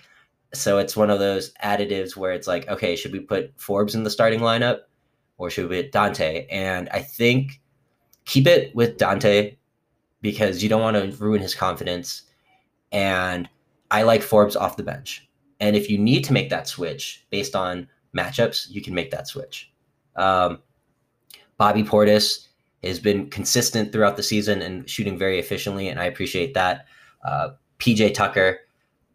so 0.53 0.77
it's 0.77 0.95
one 0.95 1.09
of 1.09 1.19
those 1.19 1.53
additives 1.63 2.15
where 2.15 2.31
it's 2.31 2.47
like, 2.47 2.67
okay, 2.67 2.95
should 2.95 3.11
we 3.11 3.19
put 3.19 3.53
Forbes 3.57 3.95
in 3.95 4.03
the 4.03 4.09
starting 4.09 4.39
lineup 4.39 4.79
or 5.37 5.49
should 5.49 5.69
we 5.69 5.83
put 5.83 5.91
Donte? 5.91 6.47
And 6.49 6.89
I 6.89 7.01
think 7.01 7.59
keep 8.25 8.47
it 8.47 8.73
with 8.75 8.97
Donte 8.97 9.57
because 10.21 10.63
you 10.63 10.69
don't 10.69 10.81
want 10.81 10.95
to 10.97 11.23
ruin 11.23 11.41
his 11.41 11.53
confidence. 11.53 12.23
And 12.91 13.49
I 13.91 14.03
like 14.03 14.21
Forbes 14.21 14.55
off 14.55 14.77
the 14.77 14.83
bench. 14.83 15.27
And 15.59 15.75
if 15.75 15.89
you 15.89 15.97
need 15.97 16.23
to 16.25 16.33
make 16.33 16.49
that 16.49 16.67
switch 16.67 17.25
based 17.29 17.55
on 17.55 17.87
matchups, 18.15 18.69
you 18.69 18.81
can 18.81 18.93
make 18.93 19.11
that 19.11 19.27
switch. 19.27 19.71
Um, 20.15 20.59
Bobby 21.57 21.83
Portis 21.83 22.47
has 22.83 22.99
been 22.99 23.29
consistent 23.29 23.91
throughout 23.91 24.17
the 24.17 24.23
season 24.23 24.61
and 24.61 24.89
shooting 24.89 25.17
very 25.17 25.39
efficiently, 25.39 25.87
and 25.87 25.99
I 25.99 26.05
appreciate 26.05 26.53
that. 26.53 26.85
Uh, 27.23 27.49
PJ 27.79 28.13
Tucker, 28.13 28.59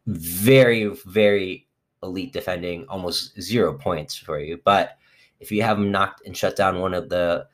very, 0.07 0.87
very 1.07 1.67
elite 2.03 2.33
defending, 2.33 2.87
almost 2.89 3.41
zero 3.41 3.75
points 3.75 4.17
for 4.17 4.41
you. 4.41 4.59
But 4.65 4.99
if 5.39 5.53
you 5.53 5.63
have 5.63 5.79
him 5.79 5.91
knocked 5.91 6.27
and 6.27 6.37
shut 6.37 6.57
down 6.57 6.81
one 6.81 6.95
of 6.95 7.09
the 7.09 7.47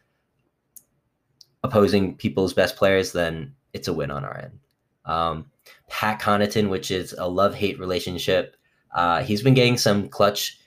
opposing 1.63 2.17
people's 2.17 2.55
best 2.55 2.77
players, 2.77 3.13
then 3.13 3.55
it's 3.73 3.89
a 3.89 3.93
win 3.93 4.11
on 4.11 4.25
our 4.25 4.39
end. 4.39 4.59
Um, 5.05 5.47
Pat 5.89 6.21
Connaughton, 6.21 6.69
which 6.69 6.91
is 6.91 7.15
a 7.19 7.29
love 7.29 7.55
hate 7.55 7.79
relationship. 7.79 8.57
Uh, 8.95 9.23
he's 9.23 9.43
been 9.43 9.55
getting 9.55 9.77
some 9.77 10.09
clutch 10.09 10.59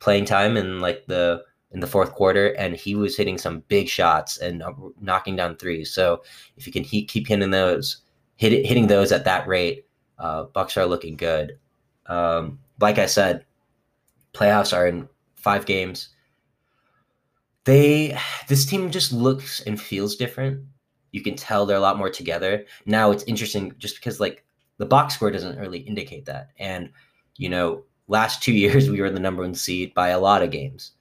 playing 0.00 0.24
time 0.24 0.56
in 0.56 0.80
like 0.80 1.06
the 1.06 1.42
in 1.74 1.80
the 1.80 1.86
fourth 1.86 2.12
quarter, 2.12 2.52
and 2.52 2.76
he 2.76 2.94
was 2.94 3.16
hitting 3.16 3.36
some 3.36 3.64
big 3.68 3.88
shots 3.88 4.38
and 4.38 4.62
uh, 4.62 4.72
knocking 5.00 5.36
down 5.36 5.56
threes. 5.56 5.92
So 5.92 6.22
if 6.56 6.66
you 6.66 6.72
can 6.72 6.84
he, 6.84 7.04
keep 7.04 7.26
hitting 7.26 7.50
those, 7.50 7.98
hit, 8.36 8.64
hitting 8.64 8.86
those 8.86 9.12
at 9.12 9.24
that 9.24 9.46
rate, 9.46 9.84
uh, 10.18 10.44
Bucks 10.44 10.76
are 10.76 10.86
looking 10.86 11.16
good. 11.16 11.58
Um, 12.06 12.60
like 12.80 12.98
I 12.98 13.06
said, 13.06 13.44
playoffs 14.32 14.76
are 14.76 14.86
in 14.86 15.08
five 15.34 15.66
games. 15.66 16.10
They 17.64 18.18
this 18.48 18.66
team 18.66 18.90
just 18.90 19.12
looks 19.12 19.60
and 19.60 19.80
feels 19.80 20.16
different. 20.16 20.64
You 21.12 21.22
can 21.22 21.34
tell 21.34 21.66
they're 21.66 21.76
a 21.76 21.80
lot 21.80 21.98
more 21.98 22.10
together. 22.10 22.66
Now 22.86 23.10
it's 23.10 23.24
interesting 23.24 23.74
just 23.78 23.96
because 23.96 24.20
like 24.20 24.44
the 24.78 24.86
box 24.86 25.14
score 25.14 25.30
doesn't 25.30 25.58
really 25.58 25.78
indicate 25.78 26.26
that. 26.26 26.50
And 26.58 26.90
you 27.36 27.48
know, 27.48 27.84
last 28.06 28.42
two 28.42 28.52
years 28.64 28.90
we 28.90 29.00
were 29.00 29.06
in 29.06 29.14
the 29.14 29.20
number 29.20 29.42
one 29.42 29.54
seed 29.54 29.94
by 29.94 30.08
a 30.08 30.20
lot 30.20 30.42
of 30.42 30.50
games, 30.50 30.92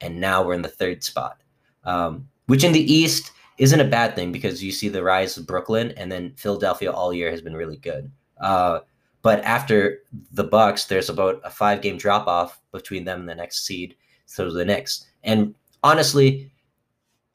and 0.00 0.20
now 0.20 0.44
we're 0.44 0.54
in 0.54 0.62
the 0.62 0.68
third 0.68 1.02
spot, 1.02 1.40
um, 1.84 2.28
which 2.46 2.64
in 2.64 2.72
the 2.72 2.92
East 2.92 3.32
isn't 3.58 3.80
a 3.80 3.84
bad 3.84 4.14
thing 4.14 4.32
because 4.32 4.62
you 4.62 4.70
see 4.70 4.88
the 4.88 5.02
rise 5.02 5.36
of 5.36 5.46
Brooklyn, 5.46 5.92
and 5.96 6.10
then 6.10 6.34
Philadelphia 6.36 6.92
all 6.92 7.12
year 7.12 7.30
has 7.30 7.40
been 7.40 7.56
really 7.56 7.78
good. 7.78 8.10
Uh, 8.40 8.80
but 9.22 9.42
after 9.44 10.02
the 10.32 10.44
Bucks, 10.44 10.84
there's 10.84 11.08
about 11.08 11.40
a 11.42 11.50
five 11.50 11.80
game 11.80 11.96
drop 11.96 12.26
off 12.26 12.60
between 12.72 13.04
them 13.04 13.20
and 13.20 13.28
the 13.28 13.34
next 13.34 13.66
seed, 13.66 13.96
so 14.26 14.50
the 14.50 14.64
Knicks. 14.64 15.06
And 15.24 15.54
honestly, 15.82 16.52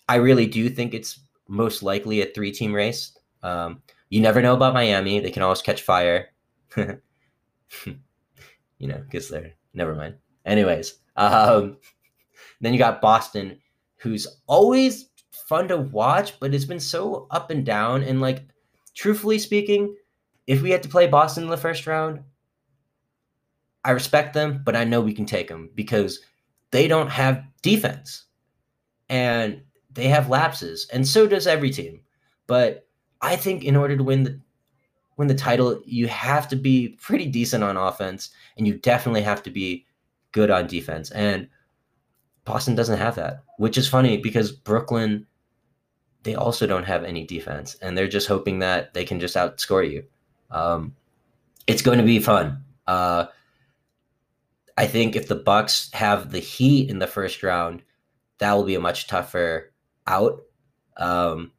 I 0.07 0.15
really 0.15 0.45
do 0.45 0.69
think 0.69 0.93
it's 0.93 1.19
most 1.47 1.83
likely 1.83 2.21
a 2.21 2.27
three 2.27 2.51
team 2.51 2.73
race. 2.73 3.17
Um, 3.43 3.81
you 4.09 4.21
never 4.21 4.41
know 4.41 4.53
about 4.53 4.73
Miami; 4.73 5.19
they 5.19 5.31
can 5.31 5.41
always 5.41 5.61
catch 5.61 5.81
fire. 5.81 6.29
you 6.75 6.87
know, 8.79 9.01
because 9.03 9.29
they're 9.29 9.53
never 9.73 9.95
mind. 9.95 10.15
Anyways, 10.45 10.99
um, 11.17 11.77
then 12.61 12.73
you 12.73 12.79
got 12.79 13.01
Boston, 13.01 13.59
who's 13.97 14.27
always 14.47 15.09
fun 15.47 15.67
to 15.67 15.77
watch, 15.77 16.39
but 16.39 16.53
it's 16.53 16.65
been 16.65 16.79
so 16.79 17.27
up 17.31 17.49
and 17.51 17.65
down. 17.65 18.03
And 18.03 18.21
like, 18.21 18.43
truthfully 18.95 19.39
speaking, 19.39 19.95
if 20.47 20.61
we 20.61 20.71
had 20.71 20.83
to 20.83 20.89
play 20.89 21.07
Boston 21.07 21.43
in 21.43 21.49
the 21.49 21.57
first 21.57 21.85
round, 21.87 22.21
I 23.83 23.91
respect 23.91 24.33
them, 24.33 24.61
but 24.63 24.75
I 24.75 24.83
know 24.83 25.01
we 25.01 25.13
can 25.13 25.25
take 25.25 25.47
them 25.47 25.69
because 25.75 26.19
they 26.71 26.87
don't 26.87 27.09
have 27.09 27.43
defense 27.61 28.25
and 29.09 29.61
they 29.93 30.07
have 30.07 30.29
lapses, 30.29 30.87
and 30.93 31.05
so 31.05 31.27
does 31.27 31.47
every 31.47 31.69
team. 31.69 32.01
But 32.47 32.87
I 33.21 33.35
think 33.35 33.63
in 33.63 33.75
order 33.75 33.97
to 33.97 34.03
win 34.03 34.23
the 34.23 34.39
win 35.17 35.27
the 35.27 35.35
title, 35.35 35.81
you 35.85 36.07
have 36.07 36.47
to 36.47 36.55
be 36.55 36.97
pretty 37.01 37.25
decent 37.25 37.63
on 37.63 37.75
offense, 37.75 38.29
and 38.57 38.65
you 38.65 38.77
definitely 38.77 39.21
have 39.21 39.43
to 39.43 39.51
be 39.51 39.85
good 40.31 40.49
on 40.49 40.67
defense. 40.67 41.11
And 41.11 41.49
Boston 42.45 42.75
doesn't 42.75 42.97
have 42.97 43.15
that, 43.15 43.43
which 43.57 43.77
is 43.77 43.87
funny 43.87 44.17
because 44.17 44.51
Brooklyn, 44.51 45.27
they 46.23 46.35
also 46.35 46.65
don't 46.65 46.83
have 46.83 47.03
any 47.03 47.25
defense, 47.25 47.75
and 47.81 47.97
they're 47.97 48.07
just 48.07 48.27
hoping 48.27 48.59
that 48.59 48.93
they 48.93 49.05
can 49.05 49.19
just 49.19 49.35
outscore 49.35 49.89
you. 49.89 50.03
Um, 50.49 50.95
it's 51.67 51.81
going 51.81 51.99
to 51.99 52.03
be 52.03 52.19
fun. 52.19 52.63
Uh, 52.87 53.25
I 54.77 54.87
think 54.87 55.15
if 55.15 55.27
the 55.27 55.35
Bucks 55.35 55.89
have 55.93 56.31
the 56.31 56.39
Heat 56.39 56.89
in 56.89 56.99
the 56.99 57.07
first 57.07 57.43
round, 57.43 57.83
that 58.39 58.53
will 58.53 58.63
be 58.63 58.75
a 58.75 58.79
much 58.79 59.07
tougher 59.07 59.71
out. 60.07 60.41
Um, 60.97 61.51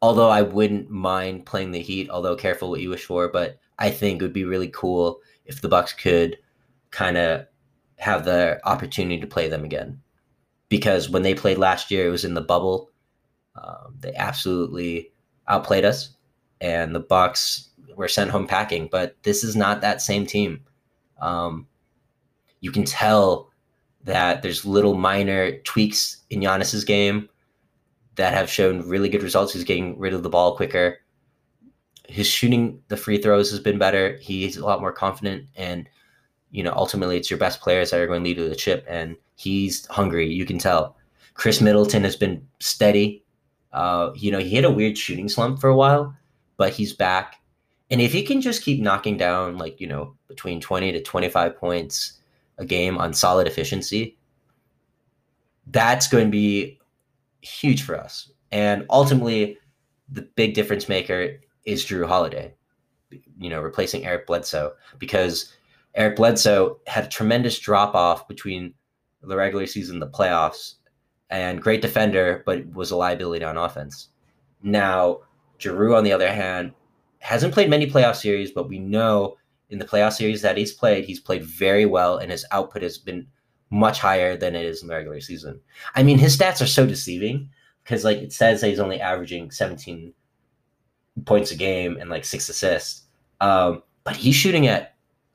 although 0.00 0.28
I 0.28 0.42
wouldn't 0.42 0.90
mind 0.90 1.46
playing 1.46 1.70
the 1.70 1.80
Heat, 1.80 2.10
although 2.10 2.36
careful 2.36 2.70
what 2.70 2.80
you 2.80 2.90
wish 2.90 3.04
for, 3.04 3.28
but 3.28 3.58
I 3.78 3.90
think 3.90 4.20
it 4.20 4.24
would 4.24 4.32
be 4.32 4.44
really 4.44 4.68
cool 4.68 5.20
if 5.44 5.60
the 5.60 5.68
Bucks 5.68 5.92
could 5.92 6.38
kind 6.90 7.16
of 7.16 7.46
have 8.02 8.24
the 8.24 8.58
opportunity 8.64 9.20
to 9.20 9.28
play 9.28 9.48
them 9.48 9.62
again. 9.62 10.00
Because 10.68 11.08
when 11.08 11.22
they 11.22 11.34
played 11.34 11.56
last 11.56 11.88
year, 11.88 12.08
it 12.08 12.10
was 12.10 12.24
in 12.24 12.34
the 12.34 12.40
bubble. 12.40 12.90
Um, 13.54 13.94
they 14.00 14.12
absolutely 14.14 15.12
outplayed 15.46 15.84
us, 15.84 16.16
and 16.60 16.94
the 16.94 17.00
Bucks 17.00 17.68
were 17.94 18.08
sent 18.08 18.30
home 18.30 18.48
packing. 18.48 18.88
But 18.90 19.16
this 19.22 19.44
is 19.44 19.54
not 19.54 19.82
that 19.82 20.02
same 20.02 20.26
team. 20.26 20.62
Um, 21.20 21.68
you 22.60 22.72
can 22.72 22.84
tell 22.84 23.50
that 24.02 24.42
there's 24.42 24.64
little 24.64 24.94
minor 24.94 25.58
tweaks 25.58 26.22
in 26.30 26.40
Giannis's 26.40 26.84
game 26.84 27.28
that 28.16 28.34
have 28.34 28.50
shown 28.50 28.88
really 28.88 29.08
good 29.08 29.22
results. 29.22 29.52
He's 29.52 29.62
getting 29.62 29.96
rid 29.96 30.12
of 30.12 30.24
the 30.24 30.30
ball 30.30 30.56
quicker. 30.56 30.98
His 32.08 32.26
shooting 32.26 32.82
the 32.88 32.96
free 32.96 33.18
throws 33.18 33.50
has 33.52 33.60
been 33.60 33.78
better. 33.78 34.16
He's 34.16 34.56
a 34.56 34.64
lot 34.64 34.80
more 34.80 34.92
confident, 34.92 35.46
and 35.54 35.88
you 36.52 36.62
know 36.62 36.72
ultimately 36.76 37.16
it's 37.16 37.30
your 37.30 37.38
best 37.38 37.60
players 37.60 37.90
that 37.90 38.00
are 38.00 38.06
going 38.06 38.22
to 38.22 38.28
lead 38.28 38.36
to 38.36 38.48
the 38.48 38.54
chip. 38.54 38.86
And 38.88 39.16
he's 39.34 39.86
hungry. 39.86 40.32
You 40.32 40.46
can 40.46 40.58
tell. 40.58 40.96
Khris 41.34 41.60
Middleton 41.60 42.04
has 42.04 42.14
been 42.14 42.46
steady. 42.60 43.24
Uh, 43.72 44.12
you 44.14 44.30
know 44.30 44.38
he 44.38 44.54
had 44.54 44.64
a 44.64 44.70
weird 44.70 44.96
shooting 44.96 45.28
slump 45.28 45.60
for 45.60 45.68
a 45.68 45.76
while, 45.76 46.14
but 46.56 46.72
he's 46.72 46.92
back. 46.92 47.40
And 47.90 48.00
if 48.00 48.12
he 48.12 48.22
can 48.22 48.40
just 48.40 48.62
keep 48.62 48.80
knocking 48.80 49.16
down 49.16 49.58
like 49.58 49.80
you 49.80 49.86
know 49.86 50.14
between 50.28 50.60
twenty 50.60 50.92
to 50.92 51.02
twenty 51.02 51.28
five 51.28 51.56
points 51.56 52.20
a 52.58 52.64
game 52.64 52.98
on 52.98 53.14
solid 53.14 53.46
efficiency, 53.46 54.16
that's 55.68 56.06
going 56.06 56.26
to 56.26 56.30
be 56.30 56.78
huge 57.40 57.82
for 57.82 57.98
us. 57.98 58.30
And 58.50 58.84
ultimately, 58.90 59.58
the 60.10 60.22
big 60.22 60.54
difference 60.54 60.88
maker 60.88 61.40
is 61.64 61.84
Jrue 61.84 62.06
Holiday, 62.06 62.54
you 63.38 63.48
know, 63.48 63.60
replacing 63.60 64.04
Eric 64.04 64.26
Bledsoe 64.26 64.72
because 64.98 65.52
Eric 65.94 66.16
Bledsoe 66.16 66.78
had 66.86 67.04
a 67.04 67.08
tremendous 67.08 67.58
drop 67.58 67.94
off 67.94 68.26
between 68.28 68.74
the 69.22 69.36
regular 69.36 69.66
season 69.66 69.96
and 69.96 70.02
the 70.02 70.16
playoffs 70.16 70.74
and 71.30 71.62
great 71.62 71.82
defender, 71.82 72.42
but 72.44 72.66
was 72.72 72.90
a 72.90 72.96
liability 72.96 73.44
on 73.44 73.56
offense. 73.56 74.08
Now, 74.62 75.20
Jrue, 75.58 75.96
on 75.96 76.04
the 76.04 76.12
other 76.12 76.32
hand, 76.32 76.72
hasn't 77.18 77.54
played 77.54 77.70
many 77.70 77.86
playoff 77.86 78.16
series, 78.16 78.50
but 78.50 78.68
we 78.68 78.78
know 78.78 79.36
in 79.70 79.78
the 79.78 79.84
playoff 79.84 80.12
series 80.14 80.42
that 80.42 80.56
he's 80.56 80.72
played, 80.72 81.04
he's 81.04 81.20
played 81.20 81.44
very 81.44 81.86
well 81.86 82.18
and 82.18 82.30
his 82.30 82.44
output 82.50 82.82
has 82.82 82.98
been 82.98 83.26
much 83.70 83.98
higher 83.98 84.36
than 84.36 84.54
it 84.54 84.66
is 84.66 84.82
in 84.82 84.88
the 84.88 84.94
regular 84.94 85.20
season. 85.20 85.58
I 85.94 86.02
mean, 86.02 86.18
his 86.18 86.36
stats 86.36 86.60
are 86.60 86.66
so 86.66 86.86
deceiving 86.86 87.48
because 87.82 88.04
like 88.04 88.18
it 88.18 88.32
says 88.32 88.60
that 88.60 88.68
he's 88.68 88.80
only 88.80 89.00
averaging 89.00 89.50
17 89.50 90.12
points 91.24 91.50
a 91.50 91.56
game 91.56 91.96
and 91.96 92.10
like 92.10 92.24
six 92.24 92.48
assists. 92.48 93.04
Um, 93.40 93.82
but 94.04 94.16
he's 94.16 94.34
shooting 94.34 94.66
at 94.66 94.91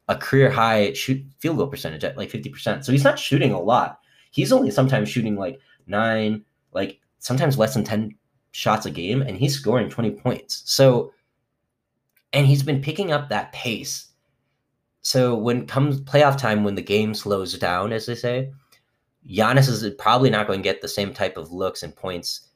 a 0.07 0.15
career 0.15 0.49
high 0.49 0.93
shoot 0.93 1.23
field 1.39 1.57
goal 1.57 1.67
percentage 1.67 2.03
at 2.03 2.17
like 2.17 2.29
50%. 2.29 2.83
So 2.83 2.91
he's 2.91 3.03
not 3.03 3.19
shooting 3.19 3.51
a 3.51 3.59
lot. 3.59 3.99
He's 4.31 4.51
only 4.51 4.71
sometimes 4.71 5.09
shooting 5.09 5.35
like 5.35 5.59
nine, 5.87 6.43
like 6.73 6.99
sometimes 7.19 7.57
less 7.57 7.73
than 7.73 7.83
10 7.83 8.15
shots 8.51 8.85
a 8.85 8.91
game, 8.91 9.21
and 9.21 9.37
he's 9.37 9.55
scoring 9.55 9.89
20 9.89 10.11
points. 10.11 10.63
So, 10.65 11.13
and 12.33 12.45
he's 12.45 12.63
been 12.63 12.81
picking 12.81 13.11
up 13.11 13.29
that 13.29 13.51
pace 13.51 14.07
so 15.07 15.35
when 15.35 15.67
comes 15.67 16.01
playoff 16.01 16.37
time, 16.37 16.65
when 16.65 16.75
the 16.75 16.81
game 16.81 17.13
slows 17.13 17.57
down, 17.57 17.93
as 17.93 18.07
they 18.07 18.13
say, 18.13 18.51
Giannis 19.25 19.69
is 19.69 19.89
probably 19.97 20.29
not 20.29 20.47
going 20.47 20.59
to 20.59 20.63
get 20.63 20.81
the 20.81 20.89
same 20.89 21.13
type 21.13 21.37
of 21.37 21.49
looks 21.49 21.81
and 21.81 21.95
points 21.95 22.49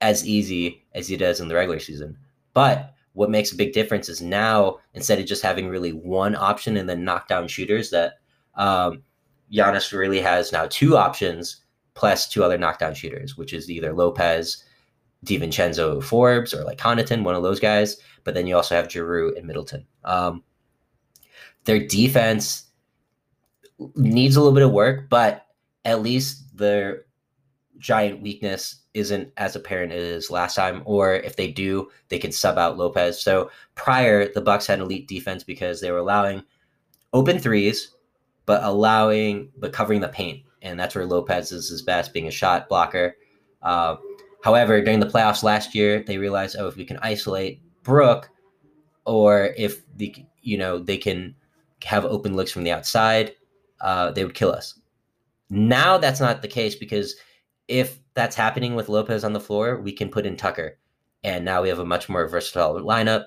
as 0.00 0.24
easy 0.24 0.84
as 0.94 1.08
he 1.08 1.16
does 1.16 1.40
in 1.40 1.48
the 1.48 1.56
regular 1.56 1.80
season. 1.80 2.16
But 2.54 2.94
what 3.12 3.30
makes 3.30 3.52
a 3.52 3.56
big 3.56 3.72
difference 3.72 4.08
is 4.08 4.22
now 4.22 4.78
instead 4.94 5.18
of 5.18 5.26
just 5.26 5.42
having 5.42 5.68
really 5.68 5.92
one 5.92 6.36
option 6.36 6.76
and 6.76 6.88
then 6.88 7.04
knockdown 7.04 7.48
shooters 7.48 7.90
that 7.90 8.14
um, 8.54 9.02
Giannis 9.52 9.92
really 9.92 10.20
has 10.20 10.52
now 10.52 10.66
two 10.68 10.96
options 10.96 11.62
plus 11.94 12.28
two 12.28 12.44
other 12.44 12.56
knockdown 12.56 12.94
shooters, 12.94 13.36
which 13.36 13.52
is 13.52 13.68
either 13.68 13.92
Lopez, 13.92 14.64
DiVincenzo, 15.26 16.02
Forbes, 16.02 16.54
or 16.54 16.64
like 16.64 16.78
Connaughton, 16.78 17.24
one 17.24 17.34
of 17.34 17.42
those 17.42 17.60
guys. 17.60 17.96
But 18.24 18.34
then 18.34 18.46
you 18.46 18.56
also 18.56 18.74
have 18.74 18.88
Jrue 18.88 19.36
and 19.36 19.46
Middleton. 19.46 19.86
Um, 20.04 20.42
their 21.64 21.84
defense 21.86 22.68
needs 23.96 24.36
a 24.36 24.40
little 24.40 24.54
bit 24.54 24.64
of 24.64 24.72
work, 24.72 25.08
but 25.08 25.46
at 25.84 26.02
least 26.02 26.56
their 26.56 27.04
giant 27.80 28.22
weakness 28.22 28.82
isn't 28.94 29.32
as 29.36 29.56
apparent 29.56 29.92
as 29.92 30.30
last 30.30 30.54
time. 30.54 30.82
Or 30.84 31.14
if 31.14 31.36
they 31.36 31.50
do, 31.50 31.90
they 32.08 32.18
can 32.18 32.30
sub 32.30 32.58
out 32.58 32.78
Lopez. 32.78 33.20
So 33.20 33.50
prior, 33.74 34.32
the 34.32 34.40
Bucks 34.40 34.66
had 34.66 34.78
elite 34.78 35.08
defense 35.08 35.42
because 35.42 35.80
they 35.80 35.90
were 35.90 35.98
allowing 35.98 36.44
open 37.12 37.38
threes, 37.38 37.92
but 38.46 38.62
allowing 38.62 39.50
but 39.58 39.72
covering 39.72 40.00
the 40.00 40.08
paint, 40.08 40.42
and 40.62 40.78
that's 40.78 40.94
where 40.94 41.06
Lopez 41.06 41.52
is 41.52 41.68
his 41.68 41.82
best, 41.82 42.12
being 42.12 42.28
a 42.28 42.32
shot 42.32 42.68
blocker. 42.68 43.16
Uh, 43.62 43.96
however, 44.42 44.80
during 44.80 45.00
the 45.00 45.06
playoffs 45.06 45.42
last 45.42 45.74
year, 45.74 46.02
they 46.06 46.18
realized, 46.18 46.56
oh, 46.58 46.66
if 46.66 46.76
we 46.76 46.84
can 46.84 46.98
isolate 46.98 47.60
Brook, 47.82 48.30
or 49.04 49.54
if 49.56 49.82
the 49.96 50.14
you 50.42 50.58
know 50.58 50.78
they 50.78 50.98
can 50.98 51.34
have 51.84 52.04
open 52.04 52.36
looks 52.36 52.52
from 52.52 52.64
the 52.64 52.72
outside, 52.72 53.34
uh, 53.80 54.10
they 54.10 54.24
would 54.24 54.34
kill 54.34 54.52
us. 54.52 54.78
Now 55.48 55.98
that's 55.98 56.20
not 56.20 56.42
the 56.42 56.48
case 56.48 56.74
because 56.74 57.16
if 57.70 58.00
that's 58.14 58.34
happening 58.34 58.74
with 58.74 58.88
Lopez 58.88 59.22
on 59.22 59.32
the 59.32 59.40
floor, 59.40 59.80
we 59.80 59.92
can 59.92 60.10
put 60.10 60.26
in 60.26 60.36
Tucker, 60.36 60.76
and 61.22 61.44
now 61.44 61.62
we 61.62 61.68
have 61.68 61.78
a 61.78 61.84
much 61.84 62.08
more 62.08 62.26
versatile 62.28 62.74
lineup. 62.74 63.26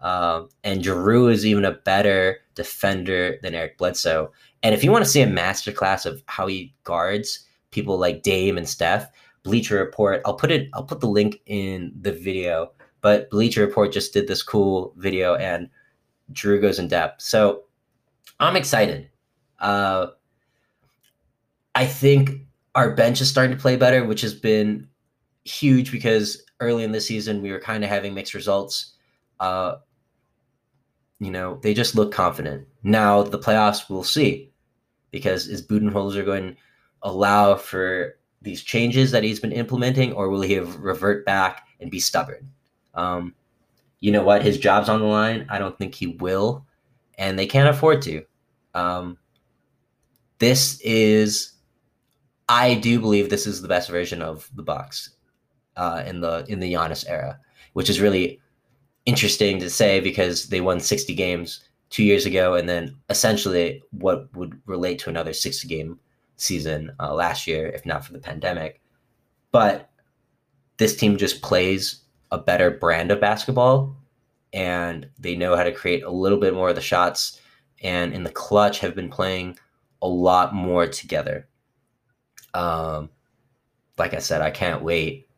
Uh, 0.00 0.42
and 0.64 0.82
Jrue 0.82 1.32
is 1.32 1.46
even 1.46 1.64
a 1.64 1.72
better 1.72 2.38
defender 2.54 3.38
than 3.42 3.54
Eric 3.54 3.78
Bledsoe. 3.78 4.32
And 4.62 4.74
if 4.74 4.82
you 4.82 4.90
want 4.92 5.04
to 5.04 5.10
see 5.10 5.22
a 5.22 5.26
masterclass 5.26 6.06
of 6.06 6.22
how 6.26 6.46
he 6.46 6.74
guards 6.84 7.46
people 7.70 7.98
like 7.98 8.22
Dame 8.22 8.58
and 8.58 8.68
Steph, 8.68 9.10
Bleacher 9.44 9.76
Report, 9.76 10.20
I'll 10.24 10.34
put 10.34 10.50
it, 10.50 10.68
I'll 10.74 10.84
put 10.84 11.00
the 11.00 11.08
link 11.08 11.40
in 11.46 11.92
the 12.00 12.12
video. 12.12 12.72
But 13.00 13.30
Bleacher 13.30 13.64
Report 13.64 13.92
just 13.92 14.12
did 14.12 14.26
this 14.26 14.42
cool 14.42 14.92
video, 14.96 15.36
and 15.36 15.70
Jrue 16.32 16.60
goes 16.60 16.80
in 16.80 16.88
depth. 16.88 17.22
So 17.22 17.62
I'm 18.40 18.56
excited. 18.56 19.08
Uh, 19.60 20.08
I 21.76 21.86
think 21.86 22.47
our 22.78 22.92
bench 22.92 23.20
is 23.20 23.28
starting 23.28 23.56
to 23.56 23.60
play 23.60 23.74
better, 23.74 24.04
which 24.04 24.20
has 24.20 24.32
been 24.32 24.86
huge 25.42 25.90
because 25.90 26.44
early 26.60 26.84
in 26.84 26.92
the 26.92 27.00
season 27.00 27.42
we 27.42 27.50
were 27.50 27.58
kind 27.58 27.82
of 27.82 27.90
having 27.90 28.14
mixed 28.14 28.34
results. 28.34 28.92
Uh, 29.40 29.76
you 31.18 31.32
know, 31.32 31.58
they 31.64 31.74
just 31.74 31.96
look 31.96 32.12
confident. 32.12 32.68
Now 32.84 33.24
the 33.24 33.38
playoffs, 33.38 33.90
we'll 33.90 34.04
see, 34.04 34.52
because 35.10 35.48
is 35.48 35.66
Budenholzer 35.66 36.24
going 36.24 36.54
to 36.54 36.56
allow 37.02 37.56
for 37.56 38.16
these 38.42 38.62
changes 38.62 39.10
that 39.10 39.24
he's 39.24 39.40
been 39.40 39.50
implementing, 39.50 40.12
or 40.12 40.28
will 40.28 40.42
he 40.42 40.60
revert 40.60 41.26
back 41.26 41.66
and 41.80 41.90
be 41.90 41.98
stubborn? 41.98 42.48
Um, 42.94 43.34
you 43.98 44.12
know 44.12 44.22
what? 44.22 44.44
His 44.44 44.56
job's 44.56 44.88
on 44.88 45.00
the 45.00 45.06
line. 45.06 45.46
I 45.48 45.58
don't 45.58 45.76
think 45.76 45.96
he 45.96 46.06
will, 46.06 46.64
and 47.18 47.36
they 47.36 47.46
can't 47.46 47.68
afford 47.68 48.02
to. 48.02 48.22
Um, 48.74 49.18
this 50.38 50.80
is, 50.82 51.54
I 52.48 52.74
do 52.74 53.00
believe 53.00 53.28
this 53.28 53.46
is 53.46 53.60
the 53.60 53.68
best 53.68 53.90
version 53.90 54.22
of 54.22 54.48
the 54.54 54.62
Bucks 54.62 55.10
uh, 55.76 56.02
in 56.06 56.20
the 56.20 56.44
in 56.48 56.60
the 56.60 56.72
Giannis 56.72 57.04
era, 57.08 57.38
which 57.74 57.90
is 57.90 58.00
really 58.00 58.40
interesting 59.06 59.58
to 59.60 59.70
say 59.70 60.00
because 60.00 60.48
they 60.48 60.60
won 60.60 60.80
60 60.80 61.14
games 61.14 61.62
two 61.90 62.04
years 62.04 62.26
ago, 62.26 62.54
and 62.54 62.68
then 62.68 62.96
essentially 63.08 63.82
what 63.90 64.34
would 64.34 64.60
relate 64.66 64.98
to 65.00 65.10
another 65.10 65.32
60 65.32 65.66
game 65.68 65.98
season 66.36 66.92
uh, 67.00 67.14
last 67.14 67.46
year, 67.46 67.68
if 67.68 67.84
not 67.86 68.04
for 68.04 68.12
the 68.12 68.18
pandemic. 68.18 68.80
But 69.52 69.90
this 70.76 70.96
team 70.96 71.16
just 71.16 71.42
plays 71.42 72.02
a 72.30 72.38
better 72.38 72.70
brand 72.70 73.10
of 73.10 73.20
basketball, 73.20 73.96
and 74.52 75.08
they 75.18 75.36
know 75.36 75.56
how 75.56 75.64
to 75.64 75.72
create 75.72 76.02
a 76.02 76.10
little 76.10 76.38
bit 76.38 76.54
more 76.54 76.70
of 76.70 76.74
the 76.74 76.80
shots 76.80 77.40
and 77.82 78.12
in 78.12 78.24
the 78.24 78.30
clutch 78.30 78.80
have 78.80 78.94
been 78.94 79.10
playing 79.10 79.58
a 80.02 80.08
lot 80.08 80.54
more 80.54 80.86
together. 80.86 81.46
Um, 82.54 83.10
like 83.98 84.14
I 84.14 84.18
said, 84.18 84.42
I 84.42 84.50
can't 84.50 84.82
wait, 84.82 85.28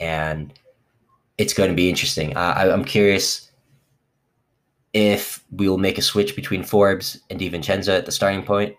and 0.00 0.52
it's 1.38 1.54
going 1.54 1.70
to 1.70 1.76
be 1.76 1.88
interesting. 1.88 2.36
I, 2.36 2.70
I'm 2.70 2.84
curious 2.84 3.50
if 4.92 5.42
we 5.50 5.68
will 5.68 5.78
make 5.78 5.98
a 5.98 6.02
switch 6.02 6.36
between 6.36 6.62
Forbes 6.62 7.20
and 7.30 7.40
DiVincenzo 7.40 7.96
at 7.96 8.06
the 8.06 8.12
starting 8.12 8.42
point, 8.42 8.76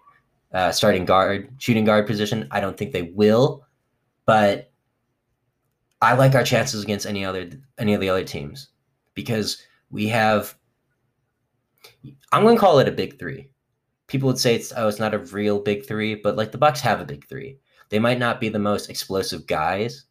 uh, 0.53 0.71
starting 0.71 1.05
guard, 1.05 1.49
shooting 1.57 1.85
guard 1.85 2.05
position. 2.05 2.47
I 2.51 2.59
don't 2.59 2.77
think 2.77 2.91
they 2.91 3.01
will, 3.01 3.65
but 4.25 4.71
I 6.01 6.13
like 6.13 6.35
our 6.35 6.43
chances 6.43 6.83
against 6.83 7.05
any 7.05 7.25
other 7.25 7.49
any 7.77 7.93
of 7.93 8.01
the 8.01 8.09
other 8.09 8.23
teams 8.23 8.69
because 9.13 9.63
we 9.89 10.07
have 10.07 10.55
I'm 12.31 12.43
going 12.43 12.55
to 12.55 12.59
call 12.59 12.79
it 12.79 12.87
a 12.87 12.91
big 12.91 13.17
three. 13.19 13.49
People 14.07 14.27
would 14.27 14.39
say 14.39 14.55
it's 14.55 14.73
oh, 14.75 14.87
it's 14.87 14.99
not 14.99 15.13
a 15.13 15.19
real 15.19 15.59
big 15.59 15.85
three, 15.85 16.15
but 16.15 16.35
like 16.35 16.51
the 16.51 16.57
Bucks 16.57 16.81
have 16.81 17.01
a 17.01 17.05
big 17.05 17.27
three. 17.27 17.57
They 17.89 17.99
might 17.99 18.19
not 18.19 18.39
be 18.39 18.49
the 18.49 18.59
most 18.59 18.89
explosive 18.89 19.47
guys, 19.47 20.05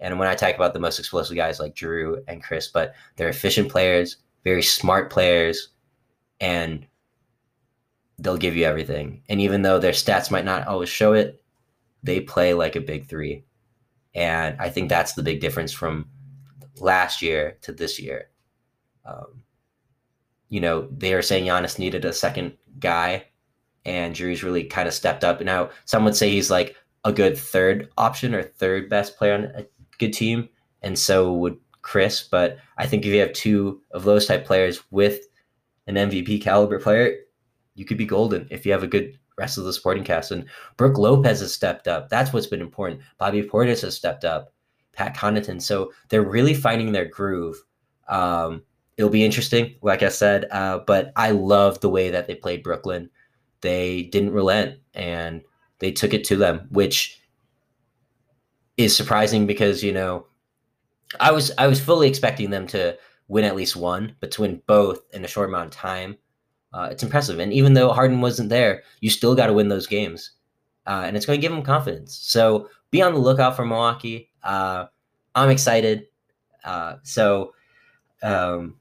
and 0.00 0.18
when 0.18 0.28
I 0.28 0.34
talk 0.34 0.54
about 0.54 0.72
the 0.72 0.80
most 0.80 0.98
explosive 0.98 1.36
guys 1.36 1.60
like 1.60 1.74
Jrue 1.74 2.22
and 2.28 2.42
Khris, 2.42 2.68
but 2.68 2.94
they're 3.16 3.28
efficient 3.28 3.70
players, 3.70 4.18
very 4.44 4.62
smart 4.62 5.10
players, 5.10 5.68
and 6.40 6.86
they'll 8.18 8.36
give 8.36 8.56
you 8.56 8.64
everything. 8.64 9.22
And 9.28 9.40
even 9.40 9.62
though 9.62 9.78
their 9.78 9.92
stats 9.92 10.30
might 10.30 10.44
not 10.44 10.66
always 10.66 10.88
show 10.88 11.12
it, 11.12 11.42
they 12.02 12.20
play 12.20 12.54
like 12.54 12.76
a 12.76 12.80
big 12.80 13.06
three. 13.06 13.44
And 14.14 14.56
I 14.60 14.70
think 14.70 14.88
that's 14.88 15.14
the 15.14 15.22
big 15.22 15.40
difference 15.40 15.72
from 15.72 16.08
last 16.80 17.22
year 17.22 17.58
to 17.62 17.72
this 17.72 17.98
year. 17.98 18.30
Um, 19.04 19.42
you 20.48 20.60
know, 20.60 20.88
they 20.90 21.12
are 21.14 21.22
saying 21.22 21.44
Giannis 21.44 21.78
needed 21.78 22.04
a 22.04 22.12
second 22.12 22.56
guy, 22.78 23.26
and 23.84 24.14
Jrue's 24.14 24.42
really 24.42 24.64
kind 24.64 24.88
of 24.88 24.94
stepped 24.94 25.24
up. 25.24 25.40
Now, 25.40 25.70
some 25.84 26.04
would 26.04 26.16
say 26.16 26.30
he's 26.30 26.50
like 26.50 26.76
a 27.04 27.12
good 27.12 27.36
third 27.36 27.88
option 27.96 28.34
or 28.34 28.42
third 28.42 28.88
best 28.88 29.16
player 29.16 29.34
on 29.34 29.44
a 29.44 29.66
good 29.98 30.12
team, 30.12 30.48
and 30.82 30.98
so 30.98 31.32
would 31.34 31.58
Khris. 31.82 32.28
But 32.28 32.58
I 32.76 32.86
think 32.86 33.04
if 33.04 33.12
you 33.12 33.20
have 33.20 33.32
two 33.32 33.80
of 33.92 34.04
those 34.04 34.26
type 34.26 34.44
players 34.44 34.82
with 34.90 35.20
an 35.86 35.94
MVP 35.94 36.42
caliber 36.42 36.78
player, 36.78 37.16
you 37.74 37.84
could 37.84 37.98
be 37.98 38.06
golden 38.06 38.46
if 38.50 38.66
you 38.66 38.72
have 38.72 38.82
a 38.82 38.88
good 38.88 39.18
rest 39.38 39.56
of 39.56 39.64
the 39.64 39.72
supporting 39.72 40.04
cast. 40.04 40.32
And 40.32 40.44
Brook 40.76 40.98
Lopez 40.98 41.40
has 41.40 41.54
stepped 41.54 41.88
up. 41.88 42.08
That's 42.08 42.32
what's 42.32 42.46
been 42.46 42.60
important. 42.60 43.00
Bobby 43.18 43.42
Portis 43.42 43.82
has 43.82 43.94
stepped 43.94 44.24
up. 44.24 44.52
Pat 44.92 45.16
Connaughton. 45.16 45.62
So 45.62 45.92
they're 46.08 46.22
really 46.22 46.54
finding 46.54 46.90
their 46.90 47.04
groove. 47.04 47.56
Um, 48.08 48.64
it'll 48.96 49.10
be 49.10 49.24
interesting, 49.24 49.76
like 49.80 50.02
I 50.02 50.08
said. 50.08 50.46
Uh, 50.50 50.80
but 50.86 51.12
I 51.14 51.30
love 51.30 51.80
the 51.80 51.88
way 51.88 52.10
that 52.10 52.26
they 52.26 52.34
played 52.34 52.64
Brooklyn. 52.64 53.08
They 53.60 54.02
didn't 54.04 54.32
relent 54.32 54.80
and 54.94 55.42
they 55.80 55.92
took 55.92 56.14
it 56.14 56.24
to 56.24 56.36
them, 56.36 56.66
which 56.70 57.20
is 58.76 58.96
surprising 58.96 59.46
because 59.46 59.82
you 59.82 59.92
know 59.92 60.26
I 61.20 61.32
was 61.32 61.52
I 61.58 61.66
was 61.66 61.80
fully 61.80 62.08
expecting 62.08 62.50
them 62.50 62.66
to 62.68 62.96
win 63.28 63.44
at 63.44 63.56
least 63.56 63.76
one, 63.76 64.14
but 64.20 64.30
to 64.32 64.42
win 64.42 64.62
both 64.66 65.00
in 65.12 65.24
a 65.24 65.28
short 65.28 65.48
amount 65.48 65.66
of 65.66 65.80
time, 65.80 66.16
uh, 66.72 66.88
it's 66.90 67.02
impressive. 67.02 67.38
And 67.38 67.52
even 67.52 67.74
though 67.74 67.92
Harden 67.92 68.20
wasn't 68.20 68.48
there, 68.48 68.82
you 69.00 69.10
still 69.10 69.34
got 69.34 69.48
to 69.48 69.52
win 69.52 69.68
those 69.68 69.86
games, 69.86 70.32
uh, 70.86 71.02
and 71.04 71.16
it's 71.16 71.26
going 71.26 71.38
to 71.38 71.42
give 71.42 71.52
them 71.52 71.62
confidence. 71.62 72.18
So 72.20 72.68
be 72.90 73.02
on 73.02 73.12
the 73.12 73.20
lookout 73.20 73.56
for 73.56 73.64
Milwaukee. 73.64 74.30
Uh, 74.42 74.86
I'm 75.34 75.50
excited. 75.50 76.06
Uh, 76.64 76.96
so 77.02 77.52
um, 78.22 78.76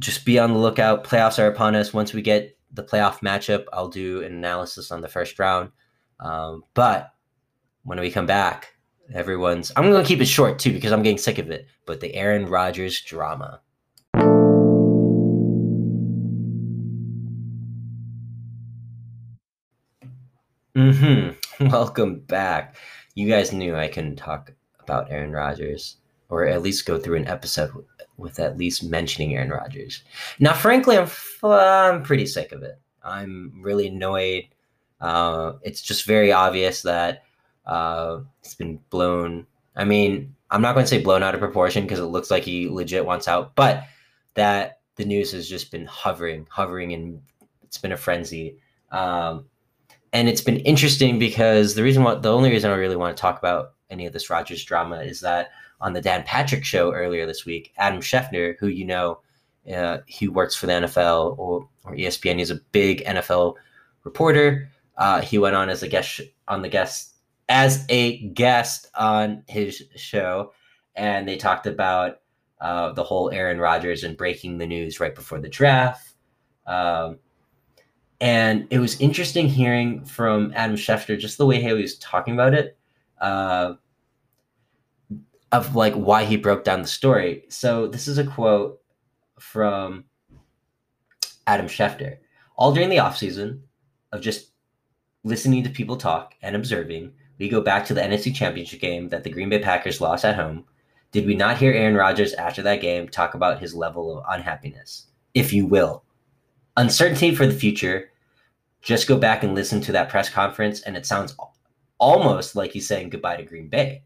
just 0.00 0.24
be 0.24 0.38
on 0.38 0.52
the 0.52 0.58
lookout. 0.58 1.04
Playoffs 1.04 1.38
are 1.38 1.48
upon 1.48 1.74
us. 1.74 1.92
Once 1.94 2.12
we 2.12 2.22
get 2.22 2.56
the 2.72 2.82
playoff 2.82 3.20
matchup, 3.20 3.64
I'll 3.72 3.88
do 3.88 4.22
an 4.22 4.32
analysis 4.32 4.90
on 4.90 5.00
the 5.00 5.08
first 5.08 5.38
round. 5.38 5.70
Um, 6.22 6.62
but 6.74 7.12
when 7.82 7.98
we 7.98 8.10
come 8.10 8.26
back, 8.26 8.74
everyone's. 9.12 9.72
I'm 9.76 9.90
going 9.90 10.02
to 10.02 10.08
keep 10.08 10.20
it 10.20 10.26
short 10.26 10.58
too 10.58 10.72
because 10.72 10.92
I'm 10.92 11.02
getting 11.02 11.18
sick 11.18 11.38
of 11.38 11.50
it. 11.50 11.66
But 11.84 12.00
the 12.00 12.14
Aaron 12.14 12.46
Rodgers 12.46 13.00
drama. 13.00 13.60
Mm-hmm. 20.76 21.66
Welcome 21.68 22.20
back. 22.20 22.76
You 23.14 23.28
guys 23.28 23.52
knew 23.52 23.74
I 23.74 23.88
couldn't 23.88 24.16
talk 24.16 24.52
about 24.78 25.10
Aaron 25.10 25.32
Rodgers, 25.32 25.96
or 26.28 26.46
at 26.46 26.62
least 26.62 26.86
go 26.86 26.98
through 26.98 27.16
an 27.16 27.26
episode 27.26 27.72
with 28.16 28.38
at 28.38 28.56
least 28.56 28.84
mentioning 28.84 29.34
Aaron 29.34 29.50
Rodgers. 29.50 30.02
Now, 30.38 30.54
frankly, 30.54 30.96
I'm 30.96 31.10
I'm 31.42 32.04
pretty 32.04 32.26
sick 32.26 32.52
of 32.52 32.62
it. 32.62 32.80
I'm 33.02 33.52
really 33.60 33.88
annoyed. 33.88 34.46
Uh, 35.02 35.54
it's 35.62 35.82
just 35.82 36.06
very 36.06 36.32
obvious 36.32 36.82
that 36.82 37.24
uh, 37.66 38.20
it's 38.40 38.54
been 38.54 38.78
blown. 38.88 39.46
I 39.74 39.84
mean, 39.84 40.34
I'm 40.50 40.62
not 40.62 40.74
going 40.74 40.84
to 40.84 40.88
say 40.88 41.02
blown 41.02 41.22
out 41.22 41.34
of 41.34 41.40
proportion 41.40 41.82
because 41.84 41.98
it 41.98 42.04
looks 42.04 42.30
like 42.30 42.44
he 42.44 42.68
legit 42.68 43.04
wants 43.04 43.26
out, 43.26 43.54
but 43.56 43.84
that 44.34 44.80
the 44.96 45.04
news 45.04 45.32
has 45.32 45.48
just 45.48 45.72
been 45.72 45.86
hovering, 45.86 46.46
hovering, 46.50 46.92
and 46.92 47.20
it's 47.64 47.78
been 47.78 47.92
a 47.92 47.96
frenzy. 47.96 48.58
Um, 48.92 49.46
and 50.12 50.28
it's 50.28 50.40
been 50.40 50.58
interesting 50.60 51.18
because 51.18 51.74
the 51.74 51.82
reason 51.82 52.04
why 52.04 52.14
the 52.14 52.32
only 52.32 52.50
reason 52.50 52.70
I 52.70 52.74
really 52.74 52.96
want 52.96 53.16
to 53.16 53.20
talk 53.20 53.38
about 53.38 53.72
any 53.90 54.06
of 54.06 54.12
this 54.12 54.30
Rodgers 54.30 54.64
drama 54.64 55.00
is 55.00 55.20
that 55.20 55.50
on 55.80 55.94
the 55.94 56.00
Dan 56.00 56.22
Patrick 56.24 56.64
show 56.64 56.92
earlier 56.92 57.26
this 57.26 57.44
week, 57.44 57.72
Adam 57.76 58.00
Schefter, 58.00 58.56
who 58.60 58.68
you 58.68 58.84
know, 58.84 59.20
uh, 59.74 59.98
he 60.06 60.28
works 60.28 60.54
for 60.54 60.66
the 60.66 60.72
NFL 60.72 61.38
or, 61.38 61.68
or 61.84 61.94
ESPN, 61.94 62.38
he's 62.38 62.50
a 62.50 62.60
big 62.72 63.04
NFL 63.04 63.56
reporter. 64.04 64.68
Uh, 65.02 65.20
he 65.20 65.36
went 65.36 65.56
on 65.56 65.68
as 65.68 65.82
a 65.82 65.88
guest 65.88 66.20
on 66.46 66.62
the 66.62 66.68
guest 66.68 67.16
as 67.48 67.84
a 67.88 68.18
guest 68.28 68.86
on 68.94 69.42
his 69.48 69.82
show, 69.96 70.52
and 70.94 71.26
they 71.26 71.36
talked 71.36 71.66
about 71.66 72.20
uh, 72.60 72.92
the 72.92 73.02
whole 73.02 73.28
Aaron 73.32 73.58
Rodgers 73.58 74.04
and 74.04 74.16
breaking 74.16 74.58
the 74.58 74.66
news 74.66 75.00
right 75.00 75.12
before 75.12 75.40
the 75.40 75.48
draft. 75.48 76.14
Um, 76.68 77.18
and 78.20 78.68
it 78.70 78.78
was 78.78 79.00
interesting 79.00 79.48
hearing 79.48 80.04
from 80.04 80.52
Adam 80.54 80.76
Schefter 80.76 81.18
just 81.18 81.36
the 81.36 81.46
way 81.46 81.60
he 81.60 81.72
was 81.72 81.98
talking 81.98 82.34
about 82.34 82.54
it, 82.54 82.78
uh, 83.20 83.74
of 85.50 85.74
like 85.74 85.94
why 85.94 86.24
he 86.24 86.36
broke 86.36 86.62
down 86.62 86.80
the 86.80 86.86
story. 86.86 87.42
So 87.48 87.88
this 87.88 88.06
is 88.06 88.18
a 88.18 88.24
quote 88.24 88.80
from 89.40 90.04
Adam 91.48 91.66
Schefter. 91.66 92.18
All 92.54 92.72
during 92.72 92.88
the 92.88 92.98
offseason 92.98 93.62
of 94.12 94.20
just 94.20 94.51
listening 95.24 95.62
to 95.64 95.70
people 95.70 95.96
talk 95.96 96.34
and 96.42 96.56
observing, 96.56 97.12
we 97.38 97.48
go 97.48 97.60
back 97.60 97.84
to 97.86 97.94
the 97.94 98.00
NFC 98.00 98.34
Championship 98.34 98.80
game 98.80 99.08
that 99.08 99.24
the 99.24 99.30
Green 99.30 99.48
Bay 99.48 99.58
Packers 99.58 100.00
lost 100.00 100.24
at 100.24 100.36
home. 100.36 100.64
Did 101.12 101.26
we 101.26 101.34
not 101.34 101.58
hear 101.58 101.72
Aaron 101.72 101.94
Rodgers 101.94 102.32
after 102.34 102.62
that 102.62 102.80
game 102.80 103.08
talk 103.08 103.34
about 103.34 103.60
his 103.60 103.74
level 103.74 104.18
of 104.18 104.24
unhappiness, 104.28 105.06
if 105.34 105.52
you 105.52 105.66
will? 105.66 106.04
Uncertainty 106.76 107.34
for 107.34 107.46
the 107.46 107.52
future. 107.52 108.10
Just 108.80 109.06
go 109.06 109.18
back 109.18 109.42
and 109.42 109.54
listen 109.54 109.80
to 109.82 109.92
that 109.92 110.08
press 110.08 110.28
conference, 110.28 110.80
and 110.82 110.96
it 110.96 111.06
sounds 111.06 111.36
almost 111.98 112.56
like 112.56 112.72
he's 112.72 112.88
saying 112.88 113.10
goodbye 113.10 113.36
to 113.36 113.44
Green 113.44 113.68
Bay. 113.68 114.02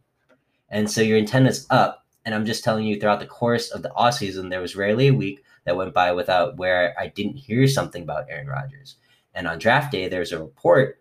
And 0.69 0.91
so 0.91 1.01
your 1.01 1.17
antenna's 1.17 1.67
up. 1.71 2.05
And 2.25 2.35
I'm 2.35 2.45
just 2.45 2.65
telling 2.65 2.85
you, 2.85 2.99
throughout 2.99 3.21
the 3.21 3.27
course 3.27 3.71
of 3.71 3.83
the 3.83 3.95
off 3.95 4.15
season, 4.15 4.49
there 4.49 4.61
was 4.61 4.75
rarely 4.75 5.07
a 5.07 5.15
week 5.15 5.45
that 5.65 5.77
went 5.77 5.95
by 5.95 6.11
without 6.13 6.57
where 6.57 6.95
I 6.99 7.07
didn't 7.07 7.37
hear 7.37 7.69
something 7.69 8.03
about 8.03 8.27
Aaron 8.29 8.49
Rodgers. 8.49 8.97
And 9.35 9.47
on 9.47 9.59
draft 9.59 9.93
day, 9.93 10.09
there's 10.09 10.33
a 10.33 10.41
report 10.41 10.99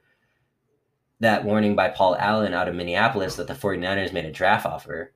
that 1.19 1.45
warning 1.45 1.75
by 1.75 1.89
Paul 1.89 2.15
Allen 2.17 2.53
out 2.53 2.67
of 2.67 2.75
Minneapolis 2.75 3.35
that 3.35 3.47
the 3.47 3.53
49ers 3.53 4.13
made 4.13 4.25
a 4.25 4.31
draft 4.31 4.65
offer, 4.65 5.13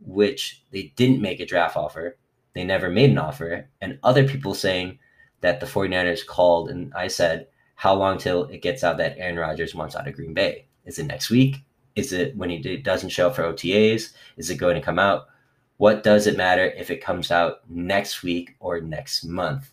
which 0.00 0.62
they 0.70 0.92
didn't 0.96 1.22
make 1.22 1.40
a 1.40 1.46
draft 1.46 1.76
offer. 1.76 2.16
They 2.54 2.64
never 2.64 2.88
made 2.88 3.10
an 3.10 3.18
offer. 3.18 3.68
And 3.80 3.98
other 4.02 4.26
people 4.28 4.54
saying 4.54 4.98
that 5.40 5.60
the 5.60 5.66
49ers 5.66 6.26
called 6.26 6.70
and 6.70 6.92
I 6.94 7.08
said, 7.08 7.48
how 7.74 7.94
long 7.94 8.18
till 8.18 8.44
it 8.44 8.62
gets 8.62 8.84
out 8.84 8.98
that 8.98 9.18
Aaron 9.18 9.36
Rodgers 9.36 9.74
wants 9.74 9.96
out 9.96 10.06
of 10.06 10.14
Green 10.14 10.34
Bay? 10.34 10.66
Is 10.84 10.98
it 10.98 11.06
next 11.06 11.30
week? 11.30 11.56
Is 11.96 12.12
it 12.12 12.36
when 12.36 12.50
he 12.50 12.76
doesn't 12.76 13.10
show 13.10 13.28
up 13.28 13.36
for 13.36 13.42
OTAs? 13.42 14.12
Is 14.36 14.50
it 14.50 14.56
going 14.56 14.76
to 14.76 14.80
come 14.80 14.98
out? 14.98 15.26
What 15.76 16.04
does 16.04 16.26
it 16.26 16.36
matter 16.36 16.66
if 16.66 16.90
it 16.90 17.02
comes 17.02 17.30
out 17.30 17.68
next 17.68 18.22
week 18.22 18.54
or 18.60 18.80
next 18.80 19.24
month? 19.24 19.72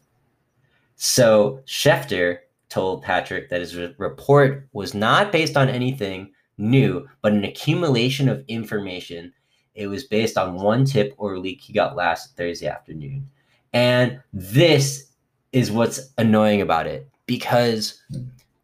So 0.95 1.61
Schefter 1.65 2.39
told 2.71 3.03
Patrick 3.03 3.49
that 3.49 3.59
his 3.59 3.75
report 3.75 4.67
was 4.71 4.93
not 4.93 5.31
based 5.31 5.57
on 5.57 5.69
anything 5.69 6.31
new, 6.57 7.07
but 7.21 7.33
an 7.33 7.43
accumulation 7.43 8.29
of 8.29 8.43
information. 8.47 9.33
It 9.75 9.87
was 9.87 10.05
based 10.05 10.37
on 10.37 10.55
one 10.55 10.85
tip 10.85 11.13
or 11.17 11.37
leak 11.37 11.61
he 11.61 11.73
got 11.73 11.95
last 11.95 12.35
Thursday 12.37 12.67
afternoon. 12.67 13.29
And 13.73 14.19
this 14.33 15.11
is 15.51 15.71
what's 15.71 16.11
annoying 16.17 16.61
about 16.61 16.87
it 16.87 17.09
because 17.25 18.01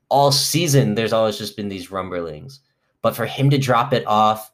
all 0.09 0.31
season 0.31 0.95
there's 0.95 1.13
always 1.13 1.37
just 1.37 1.57
been 1.57 1.69
these 1.69 1.91
rumblings. 1.91 2.61
But 3.01 3.15
for 3.15 3.25
him 3.25 3.49
to 3.49 3.57
drop 3.57 3.93
it 3.93 4.07
off 4.07 4.51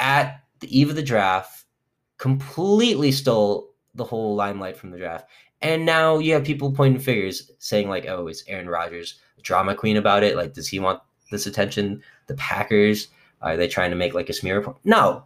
at 0.00 0.42
the 0.60 0.78
eve 0.78 0.90
of 0.90 0.96
the 0.96 1.02
draft 1.02 1.64
completely 2.18 3.12
stole 3.12 3.70
the 3.94 4.04
whole 4.04 4.34
limelight 4.34 4.76
from 4.76 4.90
the 4.90 4.98
draft. 4.98 5.28
And 5.62 5.86
now 5.86 6.18
you 6.18 6.34
have 6.34 6.44
people 6.44 6.72
pointing 6.72 7.00
fingers 7.00 7.50
saying, 7.58 7.88
like, 7.88 8.06
oh, 8.08 8.26
is 8.26 8.44
Aaron 8.48 8.68
Rodgers 8.68 9.20
drama 9.42 9.74
queen 9.74 9.96
about 9.96 10.24
it? 10.24 10.36
Like, 10.36 10.54
does 10.54 10.68
he 10.68 10.80
want 10.80 11.00
this 11.30 11.46
attention? 11.46 12.02
The 12.26 12.34
Packers, 12.34 13.08
are 13.40 13.56
they 13.56 13.68
trying 13.68 13.90
to 13.90 13.96
make 13.96 14.12
like 14.12 14.28
a 14.28 14.32
smear 14.32 14.58
report? 14.58 14.76
No. 14.84 15.24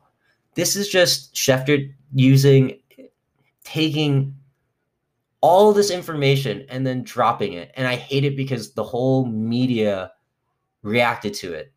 This 0.55 0.77
is 0.77 0.89
just 0.89 1.35
Schefter 1.35 1.93
using, 2.15 2.79
taking 3.65 4.35
all 5.41 5.73
this 5.73 5.91
information 5.91 6.65
and 6.69 6.87
then 6.87 7.03
dropping 7.03 7.53
it. 7.53 7.71
And 7.75 7.87
I 7.87 7.97
hate 7.97 8.25
it 8.25 8.37
because 8.37 8.73
the 8.73 8.85
whole 8.85 9.27
media 9.27 10.13
reacted 10.83 11.35
to 11.35 11.53
it 11.53 11.73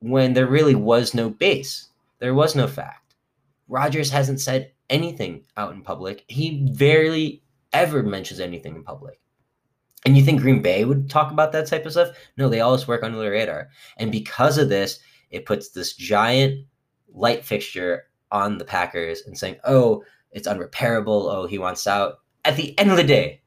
when 0.00 0.34
there 0.34 0.46
really 0.46 0.74
was 0.74 1.14
no 1.14 1.30
base. 1.30 1.88
There 2.18 2.34
was 2.34 2.54
no 2.54 2.66
fact. 2.66 3.14
Rodgers 3.68 4.10
hasn't 4.10 4.40
said 4.40 4.72
anything 4.90 5.44
out 5.56 5.72
in 5.72 5.82
public. 5.82 6.24
He 6.28 6.68
barely 6.76 7.42
ever 7.74 8.02
mentions 8.02 8.40
anything 8.40 8.76
in 8.76 8.82
public. 8.82 9.20
And 10.06 10.16
you 10.16 10.22
think 10.22 10.40
Green 10.40 10.62
Bay 10.62 10.84
would 10.84 11.10
talk 11.10 11.32
about 11.32 11.52
that 11.52 11.66
type 11.66 11.84
of 11.84 11.92
stuff? 11.92 12.16
No, 12.36 12.48
they 12.48 12.60
always 12.60 12.86
work 12.86 13.02
under 13.02 13.18
the 13.18 13.30
radar. 13.30 13.68
And 13.96 14.12
because 14.12 14.58
of 14.58 14.68
this, 14.68 15.00
it 15.30 15.46
puts 15.46 15.70
this 15.70 15.94
giant 15.94 16.66
light 17.12 17.44
fixture 17.44 18.04
on 18.30 18.58
the 18.58 18.64
Packers 18.64 19.22
and 19.26 19.36
saying, 19.36 19.56
oh, 19.64 20.04
it's 20.30 20.48
unrepairable. 20.48 21.32
Oh, 21.32 21.46
he 21.46 21.58
wants 21.58 21.86
out. 21.86 22.20
At 22.44 22.56
the 22.56 22.78
end 22.78 22.90
of 22.90 22.96
the 22.96 23.04
day, 23.04 23.42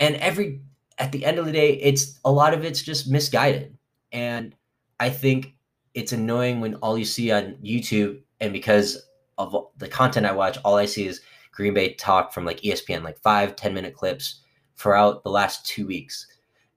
and 0.00 0.16
every 0.16 0.60
at 0.98 1.12
the 1.12 1.24
end 1.24 1.38
of 1.38 1.46
the 1.46 1.52
day, 1.52 1.74
it's 1.74 2.18
a 2.24 2.32
lot 2.32 2.54
of 2.54 2.64
it's 2.64 2.82
just 2.82 3.08
misguided. 3.08 3.76
And 4.12 4.54
I 4.98 5.10
think 5.10 5.54
it's 5.94 6.12
annoying 6.12 6.60
when 6.60 6.74
all 6.76 6.98
you 6.98 7.04
see 7.04 7.30
on 7.30 7.56
YouTube, 7.64 8.20
and 8.40 8.52
because 8.52 9.06
of 9.38 9.54
the 9.76 9.88
content 9.88 10.26
I 10.26 10.32
watch, 10.32 10.58
all 10.64 10.76
I 10.76 10.86
see 10.86 11.06
is 11.06 11.20
Green 11.56 11.74
Bay 11.74 11.94
talk 11.94 12.32
from 12.32 12.44
like 12.44 12.60
ESPN, 12.60 13.02
like 13.02 13.18
five, 13.18 13.56
10 13.56 13.72
minute 13.72 13.94
clips 13.94 14.42
throughout 14.76 15.24
the 15.24 15.30
last 15.30 15.66
two 15.66 15.86
weeks. 15.86 16.26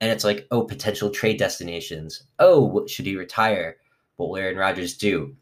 And 0.02 0.10
it's 0.10 0.24
like, 0.24 0.48
oh, 0.52 0.64
potential 0.64 1.10
trade 1.10 1.38
destinations. 1.38 2.24
Oh, 2.40 2.88
should 2.88 3.06
he 3.06 3.18
retire? 3.18 3.76
What 4.16 4.30
will 4.30 4.38
Aaron 4.38 4.58
Rodgers 4.58 4.96
do? 4.96 5.36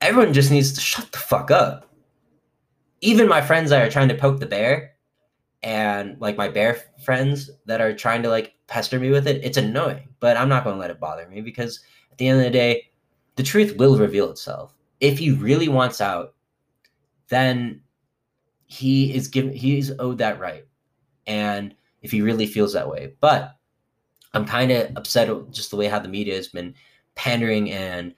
Everyone 0.00 0.32
just 0.32 0.50
needs 0.50 0.72
to 0.72 0.80
shut 0.80 1.12
the 1.12 1.18
fuck 1.18 1.50
up. 1.50 1.90
Even 3.02 3.28
my 3.28 3.42
friends 3.42 3.68
that 3.68 3.86
are 3.86 3.90
trying 3.90 4.08
to 4.08 4.14
poke 4.14 4.40
the 4.40 4.46
bear, 4.46 4.92
and 5.62 6.18
like 6.20 6.36
my 6.36 6.48
bear 6.48 6.78
friends 7.02 7.50
that 7.66 7.80
are 7.80 7.94
trying 7.94 8.22
to 8.22 8.28
like 8.30 8.54
pester 8.66 8.98
me 8.98 9.10
with 9.10 9.26
it, 9.26 9.44
it's 9.44 9.56
annoying, 9.56 10.08
but 10.20 10.36
I'm 10.36 10.48
not 10.48 10.64
going 10.64 10.76
to 10.76 10.80
let 10.80 10.90
it 10.90 11.00
bother 11.00 11.28
me 11.28 11.42
because 11.42 11.80
at 12.10 12.18
the 12.18 12.28
end 12.28 12.38
of 12.38 12.44
the 12.44 12.50
day, 12.50 12.90
the 13.36 13.42
truth 13.42 13.76
will 13.76 13.98
reveal 13.98 14.30
itself. 14.30 14.74
If 15.00 15.18
he 15.18 15.32
really 15.32 15.68
wants 15.68 16.00
out, 16.00 16.34
then 17.28 17.80
he 18.66 19.14
is 19.14 19.28
given 19.28 19.52
he's 19.52 19.92
owed 19.98 20.18
that 20.18 20.40
right. 20.40 20.66
And 21.26 21.74
if 22.02 22.10
he 22.10 22.22
really 22.22 22.46
feels 22.46 22.72
that 22.74 22.88
way. 22.88 23.14
But 23.20 23.56
I'm 24.34 24.44
kind 24.44 24.70
of 24.72 24.90
upset 24.96 25.30
just 25.50 25.70
the 25.70 25.76
way 25.76 25.86
how 25.86 25.98
the 25.98 26.08
media 26.08 26.34
has 26.34 26.48
been 26.48 26.74
pandering 27.14 27.70
and 27.70 28.14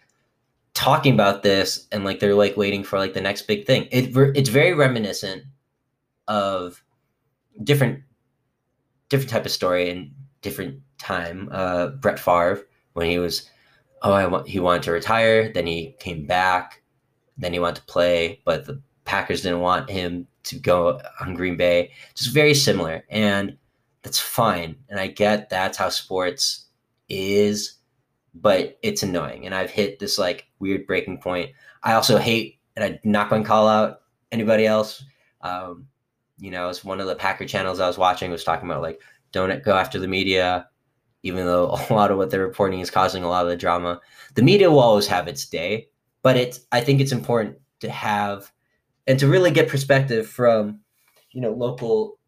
talking 0.74 1.14
about 1.14 1.42
this 1.42 1.86
and 1.92 2.04
like 2.04 2.20
they're 2.20 2.34
like 2.34 2.56
waiting 2.56 2.84
for 2.84 2.98
like 2.98 3.14
the 3.14 3.20
next 3.20 3.42
big 3.42 3.66
thing. 3.66 3.88
It 3.92 4.16
it's 4.36 4.48
very 4.48 4.74
reminiscent 4.74 5.44
of 6.28 6.82
different 7.62 8.02
different 9.08 9.30
type 9.30 9.46
of 9.46 9.52
story 9.52 9.88
and 9.90 10.10
different 10.42 10.80
time. 10.98 11.48
Uh, 11.52 11.88
Brett 11.88 12.18
Favre 12.18 12.66
when 12.94 13.08
he 13.08 13.18
was 13.18 13.48
oh 14.02 14.12
I 14.12 14.26
want 14.26 14.48
he 14.48 14.58
wanted 14.58 14.82
to 14.84 14.92
retire, 14.92 15.52
then 15.52 15.66
he 15.66 15.96
came 15.98 16.26
back, 16.26 16.82
then 17.36 17.52
he 17.52 17.58
wanted 17.58 17.76
to 17.76 17.86
play, 17.86 18.40
but 18.44 18.64
the 18.64 18.82
Packers 19.06 19.42
didn't 19.42 19.60
want 19.60 19.88
him 19.88 20.26
to 20.42 20.58
go 20.58 21.00
on 21.20 21.34
Green 21.34 21.56
Bay. 21.56 21.92
Just 22.14 22.34
very 22.34 22.54
similar, 22.54 23.04
and 23.08 23.56
that's 24.02 24.18
fine. 24.18 24.76
And 24.88 25.00
I 25.00 25.06
get 25.06 25.48
that's 25.48 25.78
how 25.78 25.88
sports 25.88 26.66
is, 27.08 27.74
but 28.34 28.78
it's 28.82 29.02
annoying. 29.02 29.46
And 29.46 29.54
I've 29.54 29.70
hit 29.70 29.98
this 29.98 30.18
like 30.18 30.46
weird 30.58 30.86
breaking 30.86 31.18
point. 31.18 31.52
I 31.82 31.94
also 31.94 32.18
hate, 32.18 32.58
and 32.74 32.84
I'm 32.84 32.98
not 33.04 33.30
going 33.30 33.42
to 33.42 33.48
call 33.48 33.68
out 33.68 34.02
anybody 34.32 34.66
else. 34.66 35.02
Um, 35.40 35.86
you 36.38 36.50
know, 36.50 36.68
it's 36.68 36.84
one 36.84 37.00
of 37.00 37.06
the 37.06 37.14
Packer 37.14 37.46
channels 37.46 37.80
I 37.80 37.86
was 37.86 37.98
watching 37.98 38.30
was 38.30 38.44
talking 38.44 38.68
about 38.68 38.82
like 38.82 39.00
don't 39.32 39.64
go 39.64 39.76
after 39.76 39.98
the 39.98 40.08
media, 40.08 40.68
even 41.22 41.46
though 41.46 41.66
a 41.90 41.94
lot 41.94 42.10
of 42.10 42.18
what 42.18 42.30
they're 42.30 42.46
reporting 42.46 42.80
is 42.80 42.90
causing 42.90 43.22
a 43.22 43.28
lot 43.28 43.44
of 43.44 43.50
the 43.50 43.56
drama. 43.56 44.00
The 44.34 44.42
media 44.42 44.70
will 44.70 44.80
always 44.80 45.06
have 45.06 45.28
its 45.28 45.46
day, 45.46 45.88
but 46.22 46.36
it's 46.36 46.60
I 46.72 46.80
think 46.80 47.00
it's 47.00 47.12
important 47.12 47.56
to 47.80 47.90
have 47.90 48.52
and 49.06 49.18
to 49.18 49.28
really 49.28 49.50
get 49.50 49.68
perspective 49.68 50.28
from 50.28 50.80
you 51.32 51.40
know 51.40 51.52
local 51.52 52.18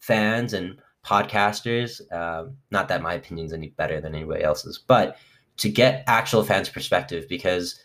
fans 0.00 0.52
and 0.52 0.78
podcasters. 1.04 2.00
Um, 2.12 2.56
not 2.70 2.88
that 2.88 3.02
my 3.02 3.14
opinion's 3.14 3.52
any 3.52 3.68
better 3.68 4.00
than 4.00 4.14
anybody 4.14 4.42
else's, 4.42 4.78
but 4.78 5.16
to 5.58 5.68
get 5.68 6.04
actual 6.06 6.42
fans' 6.42 6.68
perspective 6.68 7.26
because 7.28 7.80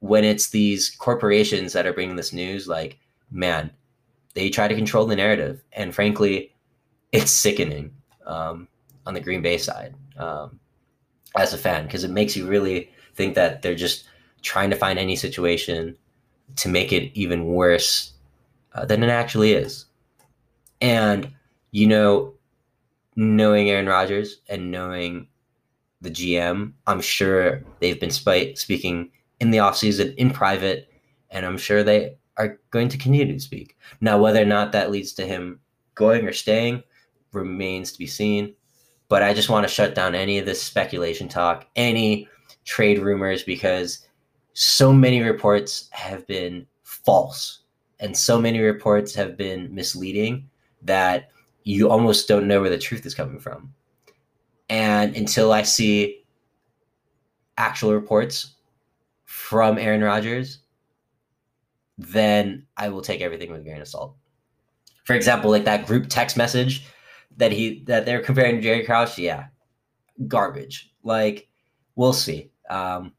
when 0.00 0.24
it's 0.24 0.50
these 0.50 0.90
corporations 0.90 1.72
that 1.72 1.86
are 1.86 1.92
bringing 1.92 2.16
this 2.16 2.32
news, 2.32 2.68
like 2.68 2.98
man, 3.30 3.70
they 4.34 4.50
try 4.50 4.68
to 4.68 4.74
control 4.74 5.06
the 5.06 5.16
narrative, 5.16 5.62
and 5.72 5.94
frankly, 5.94 6.52
it's 7.12 7.30
sickening. 7.30 7.92
Um, 8.26 8.68
on 9.06 9.14
the 9.14 9.20
Green 9.20 9.42
Bay 9.42 9.58
side 9.58 9.94
um, 10.16 10.58
as 11.36 11.52
a 11.52 11.58
fan 11.58 11.84
because 11.84 12.04
it 12.04 12.10
makes 12.10 12.36
you 12.36 12.46
really 12.46 12.90
think 13.14 13.34
that 13.34 13.62
they're 13.62 13.74
just 13.74 14.08
trying 14.42 14.70
to 14.70 14.76
find 14.76 14.98
any 14.98 15.16
situation 15.16 15.96
to 16.56 16.68
make 16.68 16.92
it 16.92 17.10
even 17.18 17.46
worse 17.46 18.12
uh, 18.74 18.84
than 18.84 19.02
it 19.02 19.08
actually 19.08 19.52
is. 19.52 19.86
And, 20.80 21.32
you 21.70 21.86
know, 21.86 22.34
knowing 23.16 23.70
Aaron 23.70 23.86
Rodgers 23.86 24.40
and 24.48 24.70
knowing 24.70 25.28
the 26.00 26.10
GM, 26.10 26.72
I'm 26.86 27.00
sure 27.00 27.62
they've 27.80 27.98
been 27.98 28.10
sp- 28.12 28.56
speaking 28.56 29.10
in 29.40 29.50
the 29.50 29.58
offseason 29.58 30.14
in 30.16 30.30
private, 30.30 30.88
and 31.30 31.46
I'm 31.46 31.58
sure 31.58 31.82
they 31.82 32.16
are 32.36 32.58
going 32.70 32.88
to 32.88 32.98
continue 32.98 33.32
to 33.32 33.40
speak. 33.40 33.76
Now, 34.00 34.18
whether 34.18 34.42
or 34.42 34.46
not 34.46 34.72
that 34.72 34.90
leads 34.90 35.12
to 35.14 35.26
him 35.26 35.60
going 35.94 36.26
or 36.26 36.32
staying 36.32 36.82
remains 37.32 37.92
to 37.92 37.98
be 37.98 38.06
seen. 38.06 38.54
But 39.08 39.22
I 39.22 39.34
just 39.34 39.50
want 39.50 39.66
to 39.66 39.72
shut 39.72 39.94
down 39.94 40.14
any 40.14 40.38
of 40.38 40.46
this 40.46 40.62
speculation 40.62 41.28
talk, 41.28 41.66
any 41.76 42.28
trade 42.64 42.98
rumors, 42.98 43.42
because 43.42 44.06
so 44.54 44.92
many 44.92 45.20
reports 45.20 45.88
have 45.92 46.26
been 46.26 46.66
false 46.82 47.60
and 48.00 48.16
so 48.16 48.40
many 48.40 48.60
reports 48.60 49.14
have 49.14 49.36
been 49.36 49.74
misleading 49.74 50.48
that 50.82 51.30
you 51.64 51.90
almost 51.90 52.28
don't 52.28 52.46
know 52.46 52.60
where 52.60 52.70
the 52.70 52.78
truth 52.78 53.04
is 53.06 53.14
coming 53.14 53.38
from. 53.38 53.72
And 54.68 55.16
until 55.16 55.52
I 55.52 55.62
see 55.62 56.24
actual 57.56 57.92
reports 57.92 58.54
from 59.24 59.78
Aaron 59.78 60.02
Rodgers, 60.02 60.60
then 61.96 62.66
I 62.76 62.88
will 62.88 63.02
take 63.02 63.20
everything 63.20 63.50
with 63.50 63.60
a 63.60 63.64
grain 63.64 63.80
of 63.80 63.88
salt. 63.88 64.14
For 65.04 65.14
example, 65.14 65.50
like 65.50 65.64
that 65.64 65.86
group 65.86 66.06
text 66.08 66.36
message 66.36 66.86
that 67.36 67.52
he 67.52 67.82
that 67.86 68.06
they're 68.06 68.22
comparing 68.22 68.56
to 68.56 68.62
Jerry 68.62 68.84
Krause, 68.84 69.18
yeah, 69.18 69.46
garbage. 70.28 70.92
Like 71.02 71.48
we'll 71.94 72.12
see. 72.12 72.50
Um, 72.70 73.12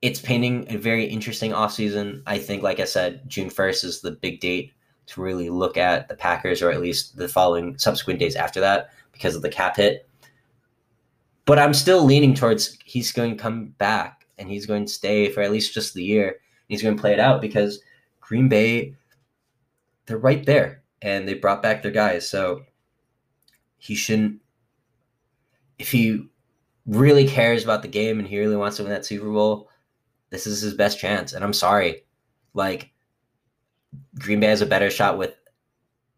it's 0.00 0.20
painting 0.20 0.66
a 0.68 0.76
very 0.76 1.04
interesting 1.04 1.52
offseason. 1.52 2.22
I 2.26 2.38
think, 2.38 2.62
like 2.62 2.80
I 2.80 2.84
said, 2.84 3.28
June 3.28 3.50
1st 3.50 3.84
is 3.84 4.00
the 4.00 4.12
big 4.12 4.40
date 4.40 4.72
to 5.06 5.20
really 5.20 5.48
look 5.50 5.76
at 5.76 6.08
the 6.08 6.14
Packers, 6.14 6.62
or 6.62 6.70
at 6.70 6.80
least 6.80 7.16
the 7.16 7.28
following 7.28 7.76
subsequent 7.78 8.20
days 8.20 8.36
after 8.36 8.60
that, 8.60 8.90
because 9.12 9.34
of 9.34 9.42
the 9.42 9.48
cap 9.48 9.76
hit. 9.76 10.08
But 11.46 11.58
I'm 11.58 11.74
still 11.74 12.04
leaning 12.04 12.34
towards 12.34 12.78
he's 12.84 13.10
going 13.10 13.36
to 13.36 13.42
come 13.42 13.68
back 13.78 14.26
and 14.38 14.50
he's 14.50 14.66
going 14.66 14.84
to 14.84 14.92
stay 14.92 15.32
for 15.32 15.40
at 15.40 15.50
least 15.50 15.74
just 15.74 15.94
the 15.94 16.04
year. 16.04 16.36
He's 16.68 16.82
going 16.82 16.94
to 16.94 17.00
play 17.00 17.14
it 17.14 17.20
out 17.20 17.40
because 17.40 17.80
Green 18.20 18.48
Bay, 18.48 18.94
they're 20.06 20.18
right 20.18 20.44
there 20.44 20.82
and 21.00 21.26
they 21.26 21.34
brought 21.34 21.62
back 21.62 21.82
their 21.82 21.90
guys. 21.90 22.28
So 22.28 22.62
he 23.78 23.94
shouldn't, 23.94 24.40
if 25.78 25.90
he 25.90 26.28
really 26.86 27.26
cares 27.26 27.64
about 27.64 27.80
the 27.80 27.88
game 27.88 28.18
and 28.18 28.28
he 28.28 28.38
really 28.38 28.56
wants 28.56 28.76
to 28.76 28.82
win 28.82 28.92
that 28.92 29.06
Super 29.06 29.30
Bowl, 29.30 29.70
this 30.30 30.46
is 30.46 30.60
his 30.60 30.74
best 30.74 30.98
chance. 30.98 31.32
And 31.32 31.44
I'm 31.44 31.52
sorry. 31.52 32.04
Like, 32.54 32.90
Green 34.18 34.40
Bay 34.40 34.48
has 34.48 34.60
a 34.60 34.66
better 34.66 34.90
shot 34.90 35.18
with 35.18 35.34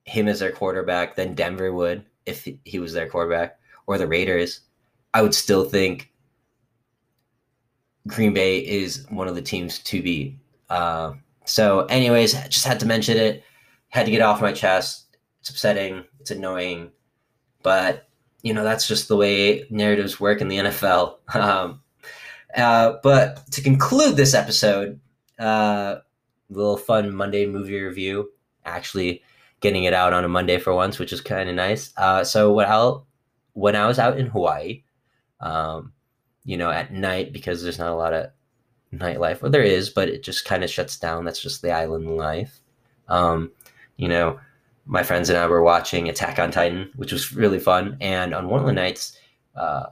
him 0.04 0.28
as 0.28 0.40
their 0.40 0.52
quarterback 0.52 1.14
than 1.14 1.34
Denver 1.34 1.72
would 1.72 2.04
if 2.26 2.48
he 2.64 2.78
was 2.78 2.92
their 2.92 3.08
quarterback 3.08 3.58
or 3.86 3.98
the 3.98 4.06
Raiders. 4.06 4.60
I 5.14 5.22
would 5.22 5.34
still 5.34 5.64
think 5.64 6.10
Green 8.06 8.32
Bay 8.34 8.58
is 8.58 9.06
one 9.10 9.28
of 9.28 9.34
the 9.34 9.42
teams 9.42 9.78
to 9.80 10.02
beat. 10.02 10.38
Uh, 10.68 11.14
so, 11.44 11.84
anyways, 11.86 12.32
just 12.48 12.66
had 12.66 12.80
to 12.80 12.86
mention 12.86 13.16
it. 13.16 13.44
Had 13.88 14.06
to 14.06 14.12
get 14.12 14.22
off 14.22 14.40
my 14.40 14.52
chest. 14.52 15.16
It's 15.40 15.50
upsetting. 15.50 16.04
It's 16.20 16.30
annoying, 16.30 16.90
but 17.62 18.08
you 18.42 18.54
know 18.54 18.62
that's 18.62 18.86
just 18.86 19.08
the 19.08 19.16
way 19.16 19.66
narratives 19.70 20.20
work 20.20 20.40
in 20.40 20.48
the 20.48 20.58
NFL. 20.58 21.16
Um, 21.34 21.79
uh, 22.56 22.94
but 23.02 23.46
to 23.52 23.62
conclude 23.62 24.16
this 24.16 24.34
episode, 24.34 25.00
uh, 25.38 25.96
little 26.48 26.76
fun 26.76 27.14
Monday 27.14 27.46
movie 27.46 27.80
review. 27.80 28.30
Actually, 28.64 29.22
getting 29.60 29.84
it 29.84 29.94
out 29.94 30.12
on 30.12 30.24
a 30.24 30.28
Monday 30.28 30.58
for 30.58 30.74
once, 30.74 30.98
which 30.98 31.12
is 31.12 31.20
kind 31.20 31.48
of 31.48 31.54
nice. 31.54 31.92
Uh, 31.96 32.24
so 32.24 32.52
when 32.52 32.66
I 32.66 32.94
when 33.54 33.76
I 33.76 33.86
was 33.86 33.98
out 33.98 34.18
in 34.18 34.26
Hawaii, 34.26 34.82
um, 35.40 35.92
you 36.44 36.56
know, 36.56 36.70
at 36.70 36.92
night 36.92 37.32
because 37.32 37.62
there's 37.62 37.78
not 37.78 37.92
a 37.92 37.94
lot 37.94 38.12
of 38.12 38.30
nightlife, 38.92 39.40
Well, 39.42 39.50
there 39.50 39.62
is, 39.62 39.90
but 39.90 40.08
it 40.08 40.22
just 40.22 40.44
kind 40.44 40.64
of 40.64 40.70
shuts 40.70 40.98
down. 40.98 41.24
That's 41.24 41.42
just 41.42 41.62
the 41.62 41.72
island 41.72 42.16
life. 42.16 42.60
Um, 43.08 43.52
you 43.96 44.08
know, 44.08 44.38
my 44.86 45.02
friends 45.02 45.28
and 45.28 45.38
I 45.38 45.46
were 45.46 45.62
watching 45.62 46.08
Attack 46.08 46.38
on 46.38 46.50
Titan, 46.50 46.90
which 46.96 47.12
was 47.12 47.32
really 47.32 47.58
fun. 47.58 47.96
And 48.00 48.34
on 48.34 48.48
one 48.48 48.60
of 48.60 48.66
the 48.66 48.72
nights, 48.72 49.18
uh, 49.54 49.86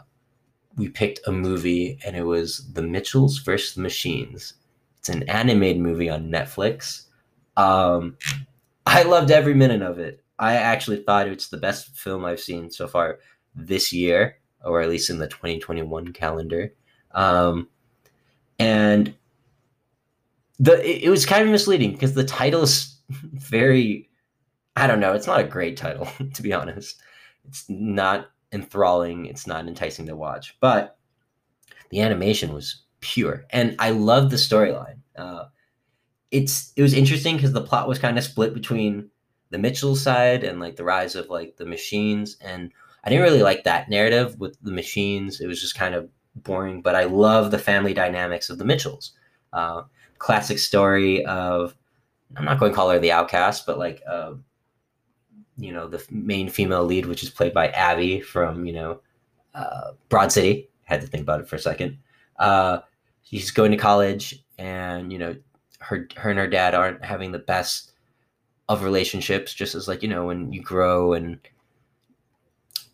we 0.78 0.88
picked 0.88 1.20
a 1.26 1.32
movie, 1.32 1.98
and 2.06 2.16
it 2.16 2.22
was 2.22 2.72
The 2.72 2.82
Mitchells 2.82 3.38
versus 3.38 3.74
the 3.74 3.82
Machines. 3.82 4.54
It's 4.98 5.08
an 5.08 5.28
animated 5.28 5.82
movie 5.82 6.08
on 6.08 6.30
Netflix. 6.30 7.06
Um, 7.56 8.16
I 8.86 9.02
loved 9.02 9.30
every 9.30 9.54
minute 9.54 9.82
of 9.82 9.98
it. 9.98 10.24
I 10.38 10.54
actually 10.54 11.02
thought 11.02 11.28
it's 11.28 11.48
the 11.48 11.56
best 11.56 11.96
film 11.96 12.24
I've 12.24 12.40
seen 12.40 12.70
so 12.70 12.86
far 12.86 13.18
this 13.54 13.92
year, 13.92 14.38
or 14.64 14.80
at 14.80 14.88
least 14.88 15.10
in 15.10 15.18
the 15.18 15.26
2021 15.26 16.12
calendar. 16.12 16.72
Um, 17.12 17.68
and 18.58 19.14
the 20.60 20.74
it, 20.88 21.04
it 21.04 21.10
was 21.10 21.26
kind 21.26 21.42
of 21.42 21.48
misleading 21.48 21.92
because 21.92 22.14
the 22.14 22.24
title 22.24 22.62
is 22.62 22.96
very 23.10 24.08
I 24.76 24.86
don't 24.86 25.00
know, 25.00 25.12
it's 25.12 25.26
not 25.26 25.40
a 25.40 25.44
great 25.44 25.76
title, 25.76 26.06
to 26.34 26.42
be 26.42 26.52
honest. 26.52 27.00
It's 27.48 27.68
not 27.68 28.30
enthralling, 28.52 29.26
it's 29.26 29.46
not 29.46 29.66
enticing 29.66 30.06
to 30.06 30.16
watch, 30.16 30.56
but 30.60 30.98
the 31.90 32.00
animation 32.00 32.52
was 32.52 32.82
pure. 33.00 33.44
And 33.50 33.76
I 33.78 33.90
love 33.90 34.30
the 34.30 34.36
storyline. 34.36 34.98
Uh, 35.16 35.44
it's 36.30 36.72
it 36.76 36.82
was 36.82 36.94
interesting 36.94 37.36
because 37.36 37.52
the 37.52 37.62
plot 37.62 37.88
was 37.88 37.98
kind 37.98 38.18
of 38.18 38.24
split 38.24 38.54
between 38.54 39.10
the 39.50 39.58
Mitchell 39.58 39.96
side 39.96 40.44
and 40.44 40.60
like 40.60 40.76
the 40.76 40.84
rise 40.84 41.14
of 41.14 41.30
like 41.30 41.56
the 41.56 41.64
machines 41.64 42.36
and 42.40 42.70
I 43.04 43.10
didn't 43.10 43.24
really 43.24 43.42
like 43.42 43.64
that 43.64 43.88
narrative 43.88 44.38
with 44.38 44.58
the 44.60 44.72
machines. 44.72 45.40
It 45.40 45.46
was 45.46 45.60
just 45.60 45.74
kind 45.74 45.94
of 45.94 46.10
boring, 46.34 46.82
but 46.82 46.94
I 46.94 47.04
love 47.04 47.50
the 47.50 47.58
family 47.58 47.94
dynamics 47.94 48.50
of 48.50 48.58
the 48.58 48.64
Mitchells. 48.64 49.12
Uh, 49.52 49.82
classic 50.18 50.58
story 50.58 51.24
of 51.24 51.74
I'm 52.36 52.44
not 52.44 52.60
going 52.60 52.72
to 52.72 52.76
call 52.76 52.90
her 52.90 52.98
the 52.98 53.12
outcast, 53.12 53.64
but 53.64 53.78
like 53.78 54.02
uh, 54.06 54.32
you 55.58 55.72
know 55.72 55.88
the 55.88 56.04
main 56.10 56.48
female 56.48 56.84
lead, 56.84 57.06
which 57.06 57.22
is 57.22 57.30
played 57.30 57.52
by 57.52 57.68
Abbi 57.68 58.20
from 58.20 58.64
you 58.64 58.72
know 58.72 59.00
uh, 59.54 59.92
Broad 60.08 60.32
City. 60.32 60.68
Had 60.84 61.00
to 61.02 61.06
think 61.06 61.22
about 61.22 61.40
it 61.40 61.48
for 61.48 61.56
a 61.56 61.60
second. 61.60 61.98
Uh, 62.38 62.78
she's 63.22 63.50
going 63.50 63.72
to 63.72 63.76
college, 63.76 64.44
and 64.58 65.12
you 65.12 65.18
know 65.18 65.36
her 65.80 66.08
her 66.16 66.30
and 66.30 66.38
her 66.38 66.46
dad 66.46 66.74
aren't 66.74 67.04
having 67.04 67.32
the 67.32 67.38
best 67.38 67.92
of 68.68 68.82
relationships. 68.82 69.52
Just 69.52 69.74
as 69.74 69.88
like 69.88 70.02
you 70.02 70.08
know 70.08 70.26
when 70.26 70.52
you 70.52 70.62
grow 70.62 71.12
and 71.12 71.38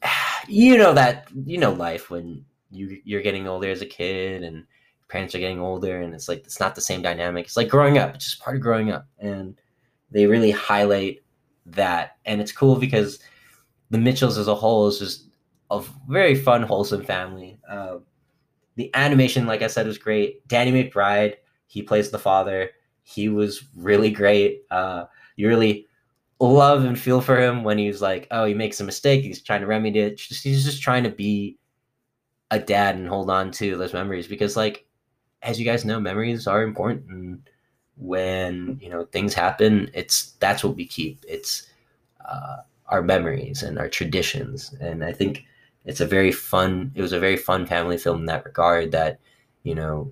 you 0.48 0.78
know 0.78 0.94
that 0.94 1.28
you 1.44 1.58
know 1.58 1.72
life 1.72 2.10
when 2.10 2.44
you 2.70 3.00
you're 3.04 3.22
getting 3.22 3.46
older 3.46 3.70
as 3.70 3.82
a 3.82 3.86
kid 3.86 4.42
and 4.42 4.64
parents 5.08 5.34
are 5.34 5.38
getting 5.38 5.60
older 5.60 6.00
and 6.00 6.14
it's 6.14 6.28
like 6.28 6.38
it's 6.38 6.58
not 6.58 6.74
the 6.74 6.80
same 6.80 7.00
dynamic 7.00 7.44
it's 7.44 7.56
like 7.56 7.68
growing 7.68 7.98
up 7.98 8.14
it's 8.14 8.24
just 8.24 8.40
part 8.40 8.56
of 8.56 8.62
growing 8.62 8.90
up 8.90 9.06
and 9.20 9.54
they 10.10 10.26
really 10.26 10.50
highlight 10.50 11.22
that. 11.66 12.16
And 12.24 12.40
it's 12.40 12.52
cool 12.52 12.76
because 12.76 13.18
the 13.90 13.98
mitchells 13.98 14.38
as 14.38 14.48
a 14.48 14.54
whole 14.54 14.86
is 14.86 14.98
just 14.98 15.28
a 15.70 15.82
very 16.08 16.34
fun 16.34 16.62
wholesome 16.62 17.04
family. 17.04 17.58
Uh, 17.68 17.98
the 18.76 18.90
animation 18.94 19.46
like 19.46 19.62
i 19.62 19.66
said 19.66 19.86
was 19.86 19.98
great. 19.98 20.46
Danny 20.48 20.72
mcbride 20.72 21.36
he 21.66 21.82
plays 21.82 22.10
the 22.10 22.18
father. 22.18 22.70
He 23.02 23.28
was 23.28 23.64
really 23.74 24.10
great. 24.10 24.62
Uh, 24.70 25.04
you 25.36 25.48
really 25.48 25.86
love 26.40 26.84
and 26.84 26.98
feel 26.98 27.20
for 27.20 27.40
him 27.40 27.64
when 27.64 27.78
he's 27.78 28.02
like 28.02 28.26
oh 28.30 28.44
he 28.44 28.54
makes 28.54 28.80
a 28.80 28.84
mistake. 28.84 29.22
He's 29.22 29.42
trying 29.42 29.60
to 29.60 29.66
remedy 29.66 30.00
it. 30.00 30.20
He's 30.20 30.64
just 30.64 30.82
trying 30.82 31.04
to 31.04 31.10
be 31.10 31.58
a 32.50 32.58
dad 32.58 32.96
and 32.96 33.08
hold 33.08 33.30
on 33.30 33.50
to 33.52 33.76
those 33.76 33.92
memories 33.92 34.26
because 34.26 34.56
like 34.56 34.86
as 35.42 35.58
you 35.58 35.64
guys 35.64 35.84
know 35.84 36.00
memories 36.00 36.46
are 36.46 36.62
important 36.62 37.04
and 37.08 37.48
when 37.96 38.78
you 38.80 38.88
know 38.88 39.04
things 39.06 39.34
happen 39.34 39.90
it's 39.94 40.32
that's 40.40 40.64
what 40.64 40.76
we 40.76 40.84
keep 40.86 41.24
it's 41.28 41.70
uh, 42.28 42.56
our 42.88 43.02
memories 43.02 43.62
and 43.62 43.78
our 43.78 43.88
traditions 43.88 44.74
and 44.80 45.04
i 45.04 45.12
think 45.12 45.44
it's 45.84 46.00
a 46.00 46.06
very 46.06 46.32
fun 46.32 46.90
it 46.94 47.02
was 47.02 47.12
a 47.12 47.20
very 47.20 47.36
fun 47.36 47.66
family 47.66 47.96
film 47.96 48.20
in 48.20 48.26
that 48.26 48.44
regard 48.44 48.90
that 48.90 49.20
you 49.62 49.74
know 49.74 50.10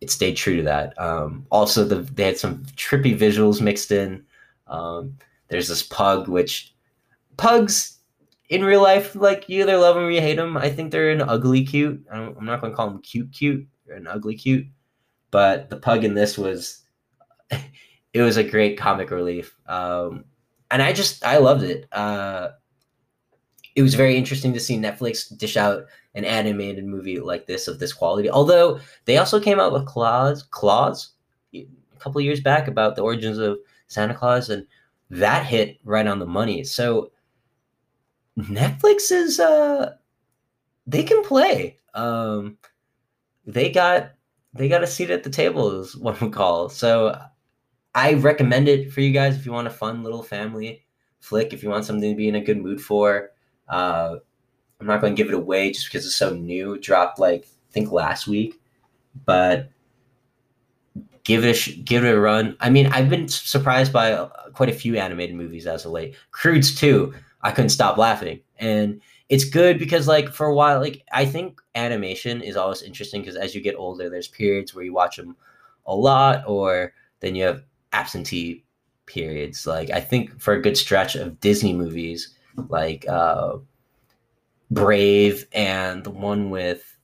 it 0.00 0.10
stayed 0.10 0.36
true 0.36 0.56
to 0.56 0.62
that 0.62 0.98
um, 0.98 1.46
also 1.50 1.84
the, 1.84 1.96
they 1.96 2.24
had 2.24 2.38
some 2.38 2.64
trippy 2.76 3.16
visuals 3.16 3.60
mixed 3.60 3.92
in 3.92 4.24
um, 4.66 5.16
there's 5.48 5.68
this 5.68 5.82
pug 5.82 6.28
which 6.28 6.74
pugs 7.36 8.00
in 8.50 8.64
real 8.64 8.82
life, 8.82 9.14
like 9.14 9.48
you 9.48 9.62
either 9.62 9.78
love 9.78 9.94
them 9.94 10.04
or 10.04 10.10
you 10.10 10.20
hate 10.20 10.36
them. 10.36 10.56
I 10.56 10.68
think 10.68 10.90
they're 10.90 11.10
an 11.10 11.22
ugly 11.22 11.64
cute. 11.64 12.04
I'm 12.12 12.44
not 12.44 12.60
going 12.60 12.72
to 12.72 12.76
call 12.76 12.90
them 12.90 13.00
cute 13.00 13.32
cute. 13.32 13.66
They're 13.86 13.96
an 13.96 14.08
ugly 14.08 14.36
cute. 14.36 14.66
But 15.30 15.70
the 15.70 15.76
pug 15.76 16.04
in 16.04 16.14
this 16.14 16.36
was, 16.36 16.82
it 17.50 18.22
was 18.22 18.36
a 18.36 18.44
great 18.44 18.78
comic 18.78 19.10
relief. 19.10 19.56
Um, 19.66 20.24
and 20.70 20.82
I 20.82 20.92
just, 20.92 21.24
I 21.24 21.38
loved 21.38 21.62
it. 21.62 21.86
Uh, 21.92 22.50
it 23.76 23.82
was 23.82 23.94
very 23.94 24.16
interesting 24.16 24.52
to 24.52 24.60
see 24.60 24.76
Netflix 24.76 25.36
dish 25.36 25.56
out 25.56 25.86
an 26.14 26.24
animated 26.24 26.84
movie 26.84 27.20
like 27.20 27.46
this 27.46 27.68
of 27.68 27.78
this 27.78 27.92
quality. 27.92 28.28
Although 28.30 28.80
they 29.04 29.16
also 29.16 29.40
came 29.40 29.60
out 29.60 29.72
with 29.72 29.86
Klaus, 29.86 30.42
Klaus, 30.42 31.12
a 31.54 31.66
couple 31.98 32.20
years 32.20 32.40
back 32.40 32.68
about 32.68 32.96
the 32.96 33.02
origins 33.02 33.38
of 33.38 33.58
Santa 33.86 34.14
Claus, 34.14 34.50
and 34.50 34.66
that 35.10 35.46
hit 35.46 35.78
right 35.84 36.06
on 36.06 36.18
the 36.18 36.26
money. 36.26 36.64
So 36.64 37.12
Netflix 38.38 39.10
is 39.10 39.38
uh 39.38 39.94
they 40.86 41.02
can 41.02 41.22
play. 41.22 41.78
Um 41.94 42.58
they 43.46 43.70
got 43.70 44.12
they 44.54 44.68
got 44.68 44.82
a 44.82 44.86
seat 44.86 45.10
at 45.10 45.22
the 45.22 45.30
table 45.30 45.80
is 45.80 45.96
what 45.96 46.20
we 46.20 46.28
call. 46.30 46.68
So 46.68 47.18
I 47.94 48.14
recommend 48.14 48.68
it 48.68 48.92
for 48.92 49.00
you 49.00 49.12
guys 49.12 49.36
if 49.36 49.46
you 49.46 49.52
want 49.52 49.66
a 49.66 49.70
fun 49.70 50.02
little 50.02 50.22
family 50.22 50.84
flick, 51.20 51.52
if 51.52 51.62
you 51.62 51.68
want 51.68 51.84
something 51.84 52.10
to 52.10 52.16
be 52.16 52.28
in 52.28 52.34
a 52.34 52.44
good 52.44 52.58
mood 52.58 52.80
for. 52.80 53.30
Uh 53.68 54.16
I'm 54.80 54.86
not 54.86 55.00
going 55.00 55.14
to 55.14 55.22
give 55.22 55.30
it 55.30 55.36
away 55.36 55.72
just 55.72 55.86
because 55.86 56.06
it's 56.06 56.14
so 56.14 56.34
new. 56.34 56.74
It 56.74 56.82
dropped 56.82 57.18
like 57.18 57.44
I 57.44 57.72
think 57.72 57.92
last 57.92 58.26
week, 58.26 58.58
but 59.26 59.70
give 61.24 61.44
it 61.44 61.50
a 61.50 61.54
sh- 61.54 61.78
give 61.84 62.04
it 62.04 62.14
a 62.14 62.18
run. 62.20 62.56
I 62.60 62.70
mean, 62.70 62.86
I've 62.86 63.10
been 63.10 63.28
surprised 63.28 63.92
by 63.92 64.12
uh, 64.12 64.28
quite 64.54 64.70
a 64.70 64.74
few 64.74 64.96
animated 64.96 65.36
movies 65.36 65.66
as 65.66 65.84
of 65.84 65.92
late. 65.92 66.16
Croods 66.30 66.74
too. 66.74 67.14
I 67.42 67.52
couldn't 67.52 67.70
stop 67.70 67.96
laughing, 67.98 68.40
and 68.58 69.00
it's 69.30 69.44
good 69.44 69.78
because 69.78 70.08
like 70.08 70.28
for 70.28 70.46
a 70.46 70.54
while, 70.54 70.80
like 70.80 71.04
I 71.12 71.24
think 71.24 71.60
animation 71.76 72.42
is 72.42 72.56
always 72.56 72.82
interesting 72.82 73.22
because 73.22 73.36
as 73.36 73.54
you 73.54 73.60
get 73.62 73.76
older, 73.76 74.10
there's 74.10 74.28
periods 74.28 74.74
where 74.74 74.84
you 74.84 74.92
watch 74.92 75.16
them 75.16 75.36
a 75.86 75.94
lot, 75.94 76.42
or 76.46 76.92
then 77.20 77.36
you 77.36 77.44
have 77.44 77.62
absentee 77.92 78.64
periods. 79.06 79.68
Like 79.68 79.90
I 79.90 80.00
think 80.00 80.40
for 80.40 80.54
a 80.54 80.60
good 80.60 80.76
stretch 80.76 81.14
of 81.14 81.38
Disney 81.38 81.72
movies, 81.72 82.36
like 82.68 83.08
uh, 83.08 83.58
Brave 84.72 85.46
and 85.52 86.02
the 86.02 86.10
one 86.10 86.50
with 86.50 86.98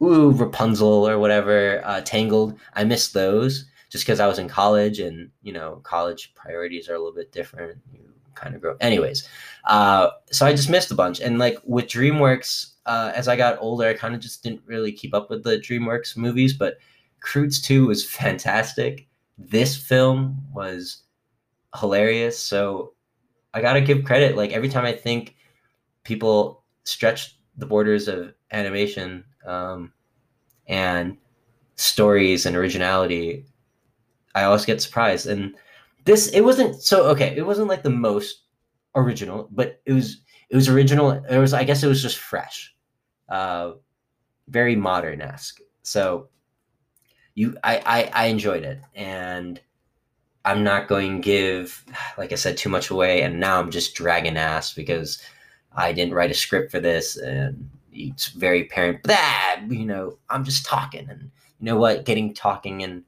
ooh 0.00 0.30
Rapunzel 0.30 1.08
or 1.08 1.18
whatever, 1.18 1.82
uh, 1.84 2.00
Tangled. 2.02 2.58
I 2.74 2.84
missed 2.84 3.12
those 3.12 3.66
just 3.88 4.04
because 4.04 4.20
I 4.20 4.28
was 4.28 4.38
in 4.38 4.48
college 4.48 5.00
and 5.00 5.30
you 5.42 5.52
know 5.52 5.80
college 5.82 6.32
priorities 6.36 6.88
are 6.88 6.94
a 6.94 6.98
little 6.98 7.12
bit 7.12 7.32
different. 7.32 7.80
You 7.92 8.04
kind 8.36 8.54
of 8.54 8.60
grow. 8.60 8.76
Anyways, 8.80 9.28
uh, 9.64 10.10
so 10.30 10.46
I 10.46 10.52
just 10.52 10.70
missed 10.70 10.92
a 10.92 10.94
bunch. 10.94 11.20
And 11.20 11.38
like 11.38 11.58
with 11.64 11.86
DreamWorks, 11.86 12.74
uh, 12.86 13.12
as 13.14 13.26
I 13.26 13.36
got 13.36 13.58
older, 13.60 13.88
I 13.88 13.94
kind 13.94 14.14
of 14.14 14.20
just 14.20 14.42
didn't 14.42 14.62
really 14.66 14.92
keep 14.92 15.14
up 15.14 15.28
with 15.28 15.42
the 15.42 15.58
DreamWorks 15.58 16.16
movies. 16.16 16.52
But 16.52 16.78
Croods 17.20 17.60
Two 17.60 17.88
was 17.88 18.08
fantastic. 18.10 19.08
This 19.38 19.76
film 19.76 20.42
was 20.52 21.02
hilarious. 21.78 22.38
So 22.38 22.94
I 23.52 23.60
gotta 23.60 23.80
give 23.80 24.04
credit. 24.04 24.36
Like 24.36 24.52
every 24.52 24.68
time 24.68 24.84
I 24.84 24.92
think 24.92 25.34
people 26.04 26.62
stretch 26.84 27.38
the 27.56 27.66
borders 27.66 28.06
of 28.06 28.32
animation 28.52 29.24
um, 29.46 29.92
and 30.68 31.16
stories 31.76 32.46
and 32.46 32.56
originality, 32.56 33.44
I 34.34 34.44
always 34.44 34.64
get 34.64 34.80
surprised. 34.80 35.26
And 35.26 35.54
this, 36.06 36.28
it 36.28 36.40
wasn't 36.40 36.80
so 36.80 37.06
okay. 37.08 37.36
It 37.36 37.44
wasn't 37.44 37.68
like 37.68 37.82
the 37.82 37.90
most 37.90 38.44
original, 38.94 39.48
but 39.50 39.80
it 39.84 39.92
was 39.92 40.22
it 40.48 40.56
was 40.56 40.68
original. 40.68 41.10
It 41.10 41.38
was 41.38 41.52
I 41.52 41.64
guess 41.64 41.82
it 41.82 41.88
was 41.88 42.00
just 42.00 42.16
fresh, 42.16 42.74
uh, 43.28 43.72
very 44.48 44.76
modern 44.76 45.20
esque. 45.20 45.60
So 45.82 46.28
you, 47.34 47.56
I, 47.64 47.82
I 47.84 48.24
I 48.24 48.26
enjoyed 48.26 48.62
it, 48.62 48.80
and 48.94 49.60
I'm 50.44 50.62
not 50.62 50.86
going 50.86 51.16
to 51.16 51.22
give, 51.22 51.84
like 52.16 52.32
I 52.32 52.36
said, 52.36 52.56
too 52.56 52.68
much 52.68 52.90
away. 52.90 53.22
And 53.22 53.40
now 53.40 53.58
I'm 53.58 53.72
just 53.72 53.96
dragging 53.96 54.36
ass 54.36 54.72
because 54.72 55.20
I 55.76 55.92
didn't 55.92 56.14
write 56.14 56.30
a 56.30 56.34
script 56.34 56.70
for 56.70 56.78
this, 56.78 57.16
and 57.16 57.68
it's 57.92 58.28
very 58.28 58.62
apparent 58.62 59.02
that 59.04 59.62
you 59.68 59.84
know 59.84 60.18
I'm 60.30 60.44
just 60.44 60.64
talking, 60.66 61.08
and 61.10 61.32
you 61.58 61.66
know 61.66 61.76
what, 61.76 62.04
getting 62.04 62.32
talking 62.32 62.84
and 62.84 63.02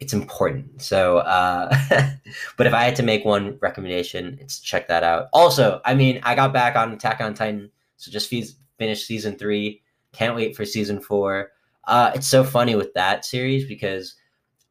it's 0.00 0.12
important. 0.12 0.80
So, 0.80 1.18
uh, 1.18 1.74
but 2.56 2.66
if 2.66 2.74
I 2.74 2.84
had 2.84 2.96
to 2.96 3.02
make 3.02 3.24
one 3.24 3.58
recommendation, 3.60 4.38
it's 4.40 4.60
check 4.60 4.88
that 4.88 5.02
out. 5.02 5.28
Also, 5.32 5.80
I 5.84 5.94
mean, 5.94 6.20
I 6.22 6.34
got 6.34 6.52
back 6.52 6.76
on 6.76 6.92
Attack 6.92 7.20
on 7.20 7.34
Titan, 7.34 7.70
so 7.96 8.10
just 8.10 8.32
finished 8.78 9.06
season 9.06 9.36
three. 9.36 9.82
Can't 10.12 10.36
wait 10.36 10.56
for 10.56 10.64
season 10.64 11.00
four. 11.00 11.50
Uh, 11.84 12.12
it's 12.14 12.26
so 12.26 12.44
funny 12.44 12.74
with 12.74 12.92
that 12.94 13.24
series 13.24 13.66
because 13.66 14.14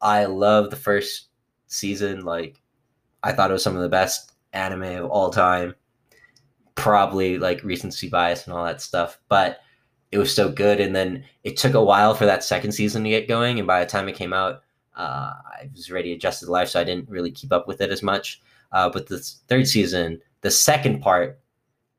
I 0.00 0.24
love 0.26 0.70
the 0.70 0.76
first 0.76 1.28
season. 1.66 2.24
Like, 2.24 2.62
I 3.22 3.32
thought 3.32 3.50
it 3.50 3.54
was 3.54 3.62
some 3.62 3.76
of 3.76 3.82
the 3.82 3.88
best 3.88 4.32
anime 4.52 5.04
of 5.04 5.10
all 5.10 5.30
time 5.30 5.74
probably 6.78 7.38
like 7.38 7.64
recency 7.64 8.08
bias 8.08 8.46
and 8.46 8.54
all 8.54 8.64
that 8.64 8.80
stuff, 8.80 9.18
but 9.28 9.58
it 10.12 10.18
was 10.18 10.32
so 10.32 10.48
good. 10.48 10.80
And 10.80 10.94
then 10.94 11.24
it 11.42 11.56
took 11.56 11.74
a 11.74 11.82
while 11.82 12.14
for 12.14 12.24
that 12.24 12.44
second 12.44 12.70
season 12.70 13.02
to 13.02 13.10
get 13.10 13.26
going. 13.26 13.58
And 13.58 13.66
by 13.66 13.80
the 13.80 13.90
time 13.90 14.08
it 14.08 14.14
came 14.14 14.32
out, 14.32 14.62
uh, 14.98 15.32
I 15.44 15.70
was 15.72 15.90
already 15.90 16.12
adjusted 16.12 16.46
to 16.46 16.52
life, 16.52 16.68
so 16.68 16.80
I 16.80 16.84
didn't 16.84 17.08
really 17.08 17.30
keep 17.30 17.52
up 17.52 17.66
with 17.66 17.80
it 17.80 17.90
as 17.90 18.02
much. 18.02 18.42
Uh, 18.72 18.90
but 18.90 19.06
the 19.06 19.18
third 19.48 19.66
season, 19.66 20.20
the 20.42 20.50
second 20.50 21.00
part, 21.00 21.40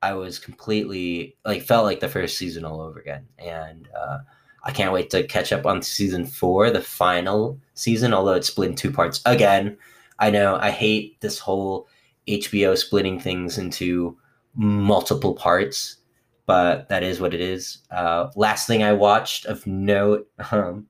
I 0.02 0.14
was 0.14 0.38
completely 0.38 1.36
like 1.46 1.64
felt 1.64 1.86
like 1.86 2.00
the 2.00 2.08
first 2.08 2.38
season 2.38 2.66
all 2.66 2.82
over 2.82 3.00
again, 3.00 3.28
and 3.38 3.88
uh, 3.98 4.20
I 4.64 4.72
can't 4.72 4.94
wait 4.94 5.10
to 5.12 5.24
catch 5.24 5.52
up 5.52 5.66
on 5.66 5.82
season 5.82 6.26
four, 6.26 6.70
the 6.70 6.82
final 6.82 7.60
season. 7.74 8.14
Although 8.14 8.34
it's 8.34 8.48
split 8.48 8.70
in 8.70 8.76
two 8.76 8.92
parts 8.92 9.22
again. 9.26 9.78
I 10.20 10.30
know 10.30 10.58
I 10.58 10.72
hate 10.72 11.20
this 11.22 11.40
whole 11.40 11.88
HBO 12.28 12.78
splitting 12.78 13.20
things 13.20 13.58
into 13.58 14.18
multiple 14.54 15.34
parts, 15.34 15.98
but 16.46 16.90
that 16.90 17.04
is 17.04 17.22
what 17.22 17.34
it 17.34 17.42
is. 17.42 17.80
Uh, 17.90 18.30
last 18.36 18.68
thing 18.68 18.84
I 18.84 18.92
watched 18.92 19.46
of 19.46 19.66
note 19.66 20.28
um, 20.52 20.88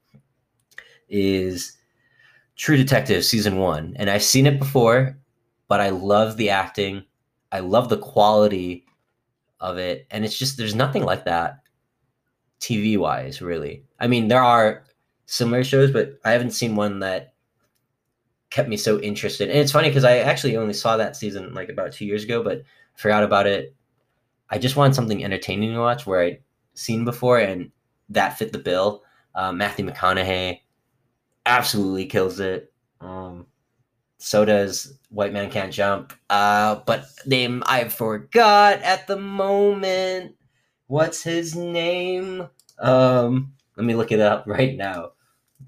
is 1.08 1.78
True 2.60 2.76
Detective 2.76 3.24
season 3.24 3.56
one, 3.56 3.94
and 3.96 4.10
I've 4.10 4.22
seen 4.22 4.46
it 4.46 4.60
before, 4.60 5.18
but 5.70 5.80
I 5.80 5.92
love 5.92 6.36
the 6.36 6.50
acting. 6.50 7.06
I 7.54 7.62
love 7.62 7.88
the 7.88 7.98
quality 7.98 8.86
of 9.62 9.78
it, 9.78 10.06
and 10.12 10.26
it's 10.26 10.38
just 10.38 10.58
there's 10.58 10.76
nothing 10.76 11.06
like 11.06 11.24
that 11.24 11.62
TV 12.60 12.98
wise, 12.98 13.42
really. 13.42 13.86
I 13.98 14.08
mean, 14.08 14.28
there 14.28 14.44
are 14.44 14.84
similar 15.26 15.64
shows, 15.64 15.90
but 15.90 16.20
I 16.26 16.32
haven't 16.32 16.52
seen 16.52 16.76
one 16.76 17.00
that 17.00 17.34
kept 18.50 18.68
me 18.68 18.76
so 18.76 19.00
interested. 19.00 19.50
And 19.50 19.60
it's 19.60 19.72
funny 19.72 19.88
because 19.88 20.04
I 20.04 20.18
actually 20.18 20.58
only 20.58 20.74
saw 20.74 20.98
that 20.98 21.16
season 21.16 21.54
like 21.54 21.70
about 21.70 21.94
two 21.94 22.06
years 22.06 22.26
ago, 22.26 22.44
but 22.44 22.64
forgot 22.96 23.24
about 23.24 23.48
it. 23.48 23.74
I 24.50 24.58
just 24.58 24.76
wanted 24.76 24.96
something 24.96 25.24
entertaining 25.24 25.72
to 25.72 25.80
watch 25.80 26.06
where 26.06 26.20
I'd 26.20 26.44
seen 26.74 27.06
before, 27.06 27.40
and 27.40 27.72
that 28.10 28.38
fit 28.38 28.52
the 28.52 28.60
bill. 28.60 29.04
Uh, 29.34 29.54
Matthew 29.54 29.86
McConaughey 29.86 30.60
absolutely 31.50 32.06
kills 32.06 32.40
it. 32.40 32.72
Um, 33.02 33.48
so 34.20 34.46
does 34.46 35.00
White 35.10 35.34
Man 35.34 35.50
Can't 35.50 35.74
Jump. 35.74 36.14
Uh, 36.30 36.82
but 36.86 37.06
name 37.26 37.64
I 37.66 37.86
forgot 37.90 38.82
at 38.82 39.08
the 39.08 39.18
moment. 39.18 40.36
What's 40.88 41.24
his 41.24 41.56
name? 41.56 42.48
Um, 42.80 43.54
let 43.76 43.86
me 43.86 43.96
look 43.96 44.12
it 44.12 44.20
up 44.20 44.44
right 44.48 44.78
now. 44.78 45.12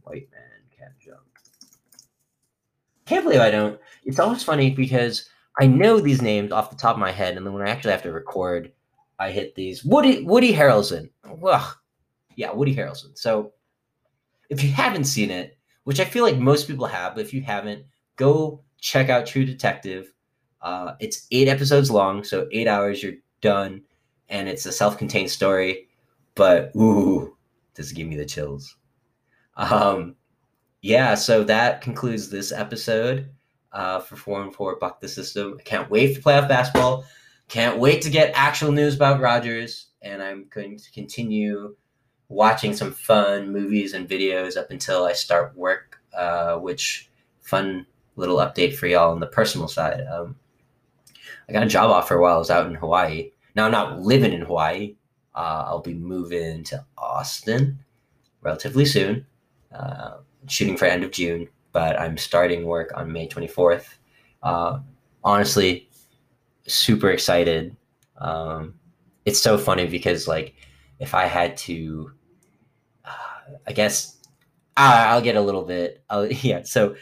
White 0.04 0.30
Man 0.32 0.78
Can't 0.78 0.98
Jump. 1.00 1.22
Can't 3.06 3.24
believe 3.24 3.42
I 3.42 3.52
don't. 3.52 3.80
It's 4.06 4.20
always 4.20 4.44
funny 4.44 4.70
because 4.70 5.28
I 5.60 5.68
know 5.68 6.00
these 6.00 6.22
names 6.22 6.52
off 6.52 6.70
the 6.70 6.76
top 6.76 6.96
of 6.96 7.00
my 7.00 7.12
head, 7.12 7.38
and 7.38 7.46
then 7.46 7.54
when 7.54 7.68
I 7.68 7.72
actually 7.72 7.92
have 7.92 8.04
to 8.04 8.12
record, 8.12 8.72
I 9.20 9.32
hit 9.32 9.56
these. 9.56 9.84
Woody 9.84 10.24
Woody 10.24 10.54
Harrelson. 10.54 11.10
Ugh. 11.44 11.76
Yeah, 12.36 12.52
Woody 12.52 12.76
Harrelson. 12.76 13.18
So 13.18 13.54
if 14.50 14.64
you 14.64 14.72
haven't 14.72 15.06
seen 15.06 15.32
it, 15.32 15.58
which 15.84 16.00
I 16.00 16.06
feel 16.06 16.24
like 16.24 16.38
most 16.38 16.68
people 16.68 16.86
have, 16.86 17.16
but 17.16 17.22
if 17.22 17.34
you 17.34 17.42
haven't, 17.42 17.86
go 18.16 18.62
check 18.80 19.10
out 19.10 19.26
True 19.26 19.46
Detective. 19.46 20.14
Uh, 20.62 20.94
it's 21.00 21.28
eight 21.32 21.48
episodes 21.48 21.90
long, 21.90 22.24
so 22.24 22.48
eight 22.52 22.68
hours, 22.68 23.02
you're 23.02 23.14
done, 23.42 23.82
and 24.30 24.48
it's 24.48 24.66
a 24.66 24.72
self-contained 24.72 25.32
story. 25.32 25.88
But 26.36 26.72
ooh, 26.76 27.36
does 27.74 27.92
it 27.92 27.96
give 27.96 28.08
me 28.08 28.16
the 28.16 28.26
chills? 28.26 28.76
Um, 29.58 30.16
yeah, 30.82 31.16
so 31.16 31.44
that 31.44 31.82
concludes 31.82 32.30
this 32.30 32.52
episode 32.52 33.30
uh, 33.72 34.00
for 34.00 34.16
four 34.16 34.42
and 34.42 34.54
four. 34.54 34.78
Buck 34.78 35.02
the 35.02 35.08
system. 35.08 35.58
I 35.60 35.64
can't 35.64 35.90
wait 35.90 36.16
for 36.16 36.22
playoff 36.22 36.48
basketball. 36.48 37.06
Can't 37.48 37.80
wait 37.80 38.02
to 38.04 38.10
get 38.10 38.32
actual 38.34 38.72
news 38.72 38.96
about 38.96 39.20
Rodgers, 39.20 39.88
and 40.02 40.24
I'm 40.24 40.46
going 40.50 40.78
to 40.78 40.92
continue 40.92 41.76
watching 42.32 42.74
some 42.74 42.92
fun 42.92 43.52
movies 43.52 43.94
and 43.94 44.08
videos 44.08 44.58
up 44.58 44.72
until 44.72 45.06
I 45.06 45.14
start 45.14 45.56
work. 45.56 46.00
Uh, 46.14 46.58
which 46.58 47.10
fun 47.40 47.86
little 48.18 48.38
update 48.38 48.76
for 48.76 48.86
y'all 48.86 49.14
on 49.14 49.22
the 49.22 49.28
personal 49.28 49.70
side. 49.70 50.06
Um, 50.12 50.36
I 51.48 51.54
got 51.54 51.64
a 51.64 51.68
job 51.68 51.90
offer 51.90 52.20
while 52.20 52.36
I 52.36 52.38
was 52.38 52.50
out 52.50 52.68
in 52.68 52.76
Hawaii. 52.76 53.32
Now 53.56 53.66
I'm 53.66 53.72
not 53.72 54.02
living 54.02 54.34
in 54.34 54.42
Hawaii. 54.42 54.96
Uh, 55.34 55.64
I'll 55.68 55.80
be 55.80 55.94
moving 55.94 56.66
to 56.66 56.84
Austin 56.98 57.80
relatively 58.42 58.84
soon, 58.84 59.26
uh, 59.74 60.18
shooting 60.48 60.76
for 60.76 60.84
end 60.84 61.06
of 61.06 61.12
June 61.12 61.48
but 61.72 62.00
I'm 62.00 62.18
starting 62.18 62.66
work 62.66 62.92
on 62.96 63.12
May 63.12 63.28
24th. 63.28 63.96
Uh, 64.44 64.80
honestly, 65.24 65.90
super 66.68 67.10
excited. 67.10 67.76
Um, 68.18 68.76
it's 69.26 69.40
so 69.40 69.58
funny 69.58 69.88
because 69.88 70.28
like 70.28 70.56
if 71.00 71.14
I 71.14 71.26
had 71.26 71.58
to, 71.58 72.12
I 73.68 73.74
guess 73.74 74.18
I'll 74.78 75.22
get 75.22 75.36
a 75.36 75.42
little 75.42 75.64
bit. 75.64 76.04
I'll, 76.10 76.28
yeah. 76.32 76.64
So 76.64 76.96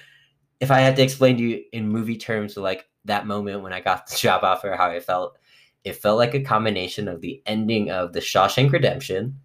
if 0.60 0.72
I 0.72 0.80
had 0.80 0.96
to 0.98 1.04
explain 1.04 1.38
to 1.38 1.44
you 1.44 1.64
in 1.72 1.88
movie 1.88 2.18
terms, 2.18 2.58
like 2.58 2.88
that 3.06 3.28
moment 3.28 3.62
when 3.62 3.74
I 3.74 3.82
got 3.82 4.08
the 4.08 4.16
job 4.16 4.44
offer, 4.44 4.76
how 4.76 4.90
I 4.90 5.00
felt, 5.00 5.38
it 5.84 5.94
felt 5.94 6.18
like 6.18 6.34
a 6.34 6.42
combination 6.42 7.08
of 7.08 7.22
the 7.22 7.42
ending 7.46 7.90
of 7.90 8.14
the 8.14 8.20
Shawshank 8.20 8.72
Redemption, 8.72 9.40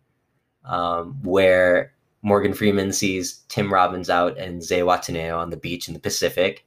um, 0.65 1.23
where 1.23 1.93
Morgan 2.23 2.55
Freeman 2.55 2.93
sees 2.93 3.45
Tim 3.49 3.73
Robbins 3.73 4.11
out 4.11 4.39
and 4.39 4.61
Zihuatanejo 4.61 5.39
on 5.39 5.51
the 5.51 5.57
beach 5.57 5.89
in 5.89 5.95
the 5.95 6.01
Pacific, 6.01 6.67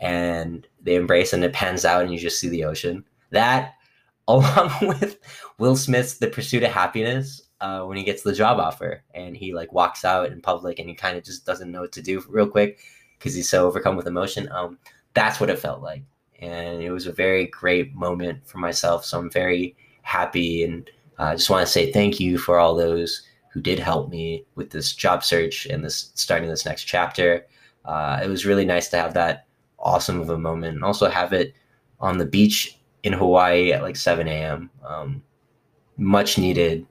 and 0.00 0.66
they 0.82 0.96
embrace, 0.96 1.32
and 1.32 1.44
it 1.44 1.52
pans 1.52 1.84
out, 1.84 2.02
and 2.02 2.12
you 2.12 2.18
just 2.18 2.40
see 2.40 2.48
the 2.48 2.64
ocean. 2.64 3.04
That, 3.30 3.74
along 4.28 4.72
with 4.82 5.18
Will 5.58 5.76
Smith's 5.76 6.18
The 6.18 6.28
Pursuit 6.28 6.62
of 6.62 6.72
Happiness, 6.72 7.42
uh, 7.60 7.82
when 7.82 7.96
he 7.96 8.04
gets 8.04 8.22
the 8.22 8.32
job 8.32 8.58
offer, 8.58 9.02
and 9.14 9.36
he 9.36 9.54
like 9.54 9.72
walks 9.72 10.04
out 10.04 10.32
in 10.32 10.40
public, 10.40 10.78
and 10.78 10.88
he 10.88 10.94
kind 10.94 11.16
of 11.16 11.24
just 11.24 11.44
doesn't 11.46 11.70
know 11.70 11.82
what 11.82 11.92
to 11.92 12.02
do 12.02 12.22
real 12.28 12.48
quick 12.48 12.80
because 13.18 13.34
he's 13.34 13.48
so 13.48 13.66
overcome 13.66 13.96
with 13.96 14.06
emotion. 14.06 14.48
Um, 14.52 14.78
that's 15.14 15.40
what 15.40 15.50
it 15.50 15.58
felt 15.58 15.82
like, 15.82 16.02
and 16.40 16.82
it 16.82 16.90
was 16.90 17.06
a 17.06 17.12
very 17.12 17.46
great 17.46 17.94
moment 17.94 18.46
for 18.46 18.58
myself. 18.58 19.04
So 19.04 19.18
I'm 19.18 19.30
very 19.30 19.76
happy, 20.02 20.64
and 20.64 20.90
I 21.18 21.32
uh, 21.32 21.36
just 21.36 21.50
want 21.50 21.66
to 21.66 21.72
say 21.72 21.92
thank 21.92 22.18
you 22.18 22.38
for 22.38 22.58
all 22.58 22.74
those 22.74 23.22
who 23.52 23.60
did 23.60 23.78
help 23.78 24.08
me 24.08 24.44
with 24.54 24.70
this 24.70 24.94
job 24.94 25.24
search 25.24 25.66
and 25.66 25.84
this 25.84 26.12
starting 26.14 26.48
this 26.48 26.64
next 26.64 26.84
chapter. 26.84 27.46
Uh, 27.84 28.20
it 28.22 28.28
was 28.28 28.46
really 28.46 28.64
nice 28.64 28.88
to 28.88 28.96
have 28.96 29.14
that 29.14 29.46
awesome 29.78 30.20
of 30.20 30.30
a 30.30 30.38
moment 30.38 30.74
and 30.74 30.84
also 30.84 31.08
have 31.08 31.32
it 31.32 31.54
on 32.00 32.18
the 32.18 32.26
beach 32.26 32.78
in 33.02 33.12
Hawaii 33.12 33.72
at 33.72 33.82
like 33.82 33.96
7 33.96 34.28
a.m. 34.28 34.70
Um, 34.86 35.22
much 35.96 36.38
needed. 36.38 36.86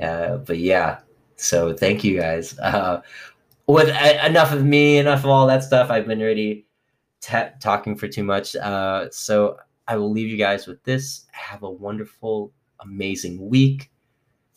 Uh, 0.00 0.38
but 0.38 0.58
yeah, 0.58 0.98
so 1.36 1.74
thank 1.74 2.04
you 2.04 2.18
guys. 2.18 2.58
Uh, 2.64 3.00
with 3.66 3.88
uh, 3.88 4.26
enough 4.26 4.52
of 4.52 4.62
me, 4.62 4.98
enough 4.98 5.20
of 5.20 5.30
all 5.30 5.46
that 5.46 5.62
stuff, 5.62 5.90
I've 5.90 6.06
been 6.06 6.20
already 6.20 6.66
talking 7.60 7.96
for 7.96 8.08
too 8.08 8.22
much. 8.22 8.54
Uh, 8.56 9.08
so 9.10 9.56
I 9.88 9.96
will 9.96 10.10
leave 10.10 10.28
you 10.28 10.36
guys 10.36 10.66
with 10.66 10.82
this. 10.84 11.24
Have 11.32 11.62
a 11.62 11.70
wonderful, 11.70 12.52
amazing 12.80 13.48
week. 13.48 13.90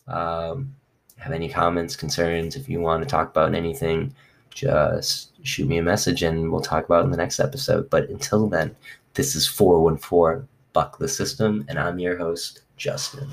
Um, 0.06 0.74
have 1.16 1.32
any 1.32 1.48
comments, 1.48 1.96
concerns, 1.96 2.54
if 2.54 2.68
you 2.68 2.80
want 2.80 3.02
to 3.02 3.08
talk 3.08 3.30
about 3.30 3.54
anything, 3.54 4.14
just 4.50 5.32
shoot 5.42 5.68
me 5.68 5.78
a 5.78 5.82
message 5.82 6.22
and 6.22 6.50
we'll 6.50 6.60
talk 6.60 6.84
about 6.84 7.00
it 7.02 7.04
in 7.04 7.10
the 7.10 7.16
next 7.16 7.40
episode. 7.40 7.90
But 7.90 8.08
until 8.08 8.46
then, 8.46 8.74
this 9.14 9.34
is 9.34 9.46
414 9.46 10.46
Buck 10.72 10.98
the 10.98 11.08
System, 11.08 11.64
and 11.68 11.78
I'm 11.78 11.98
your 11.98 12.16
host, 12.16 12.62
Justin. 12.76 13.28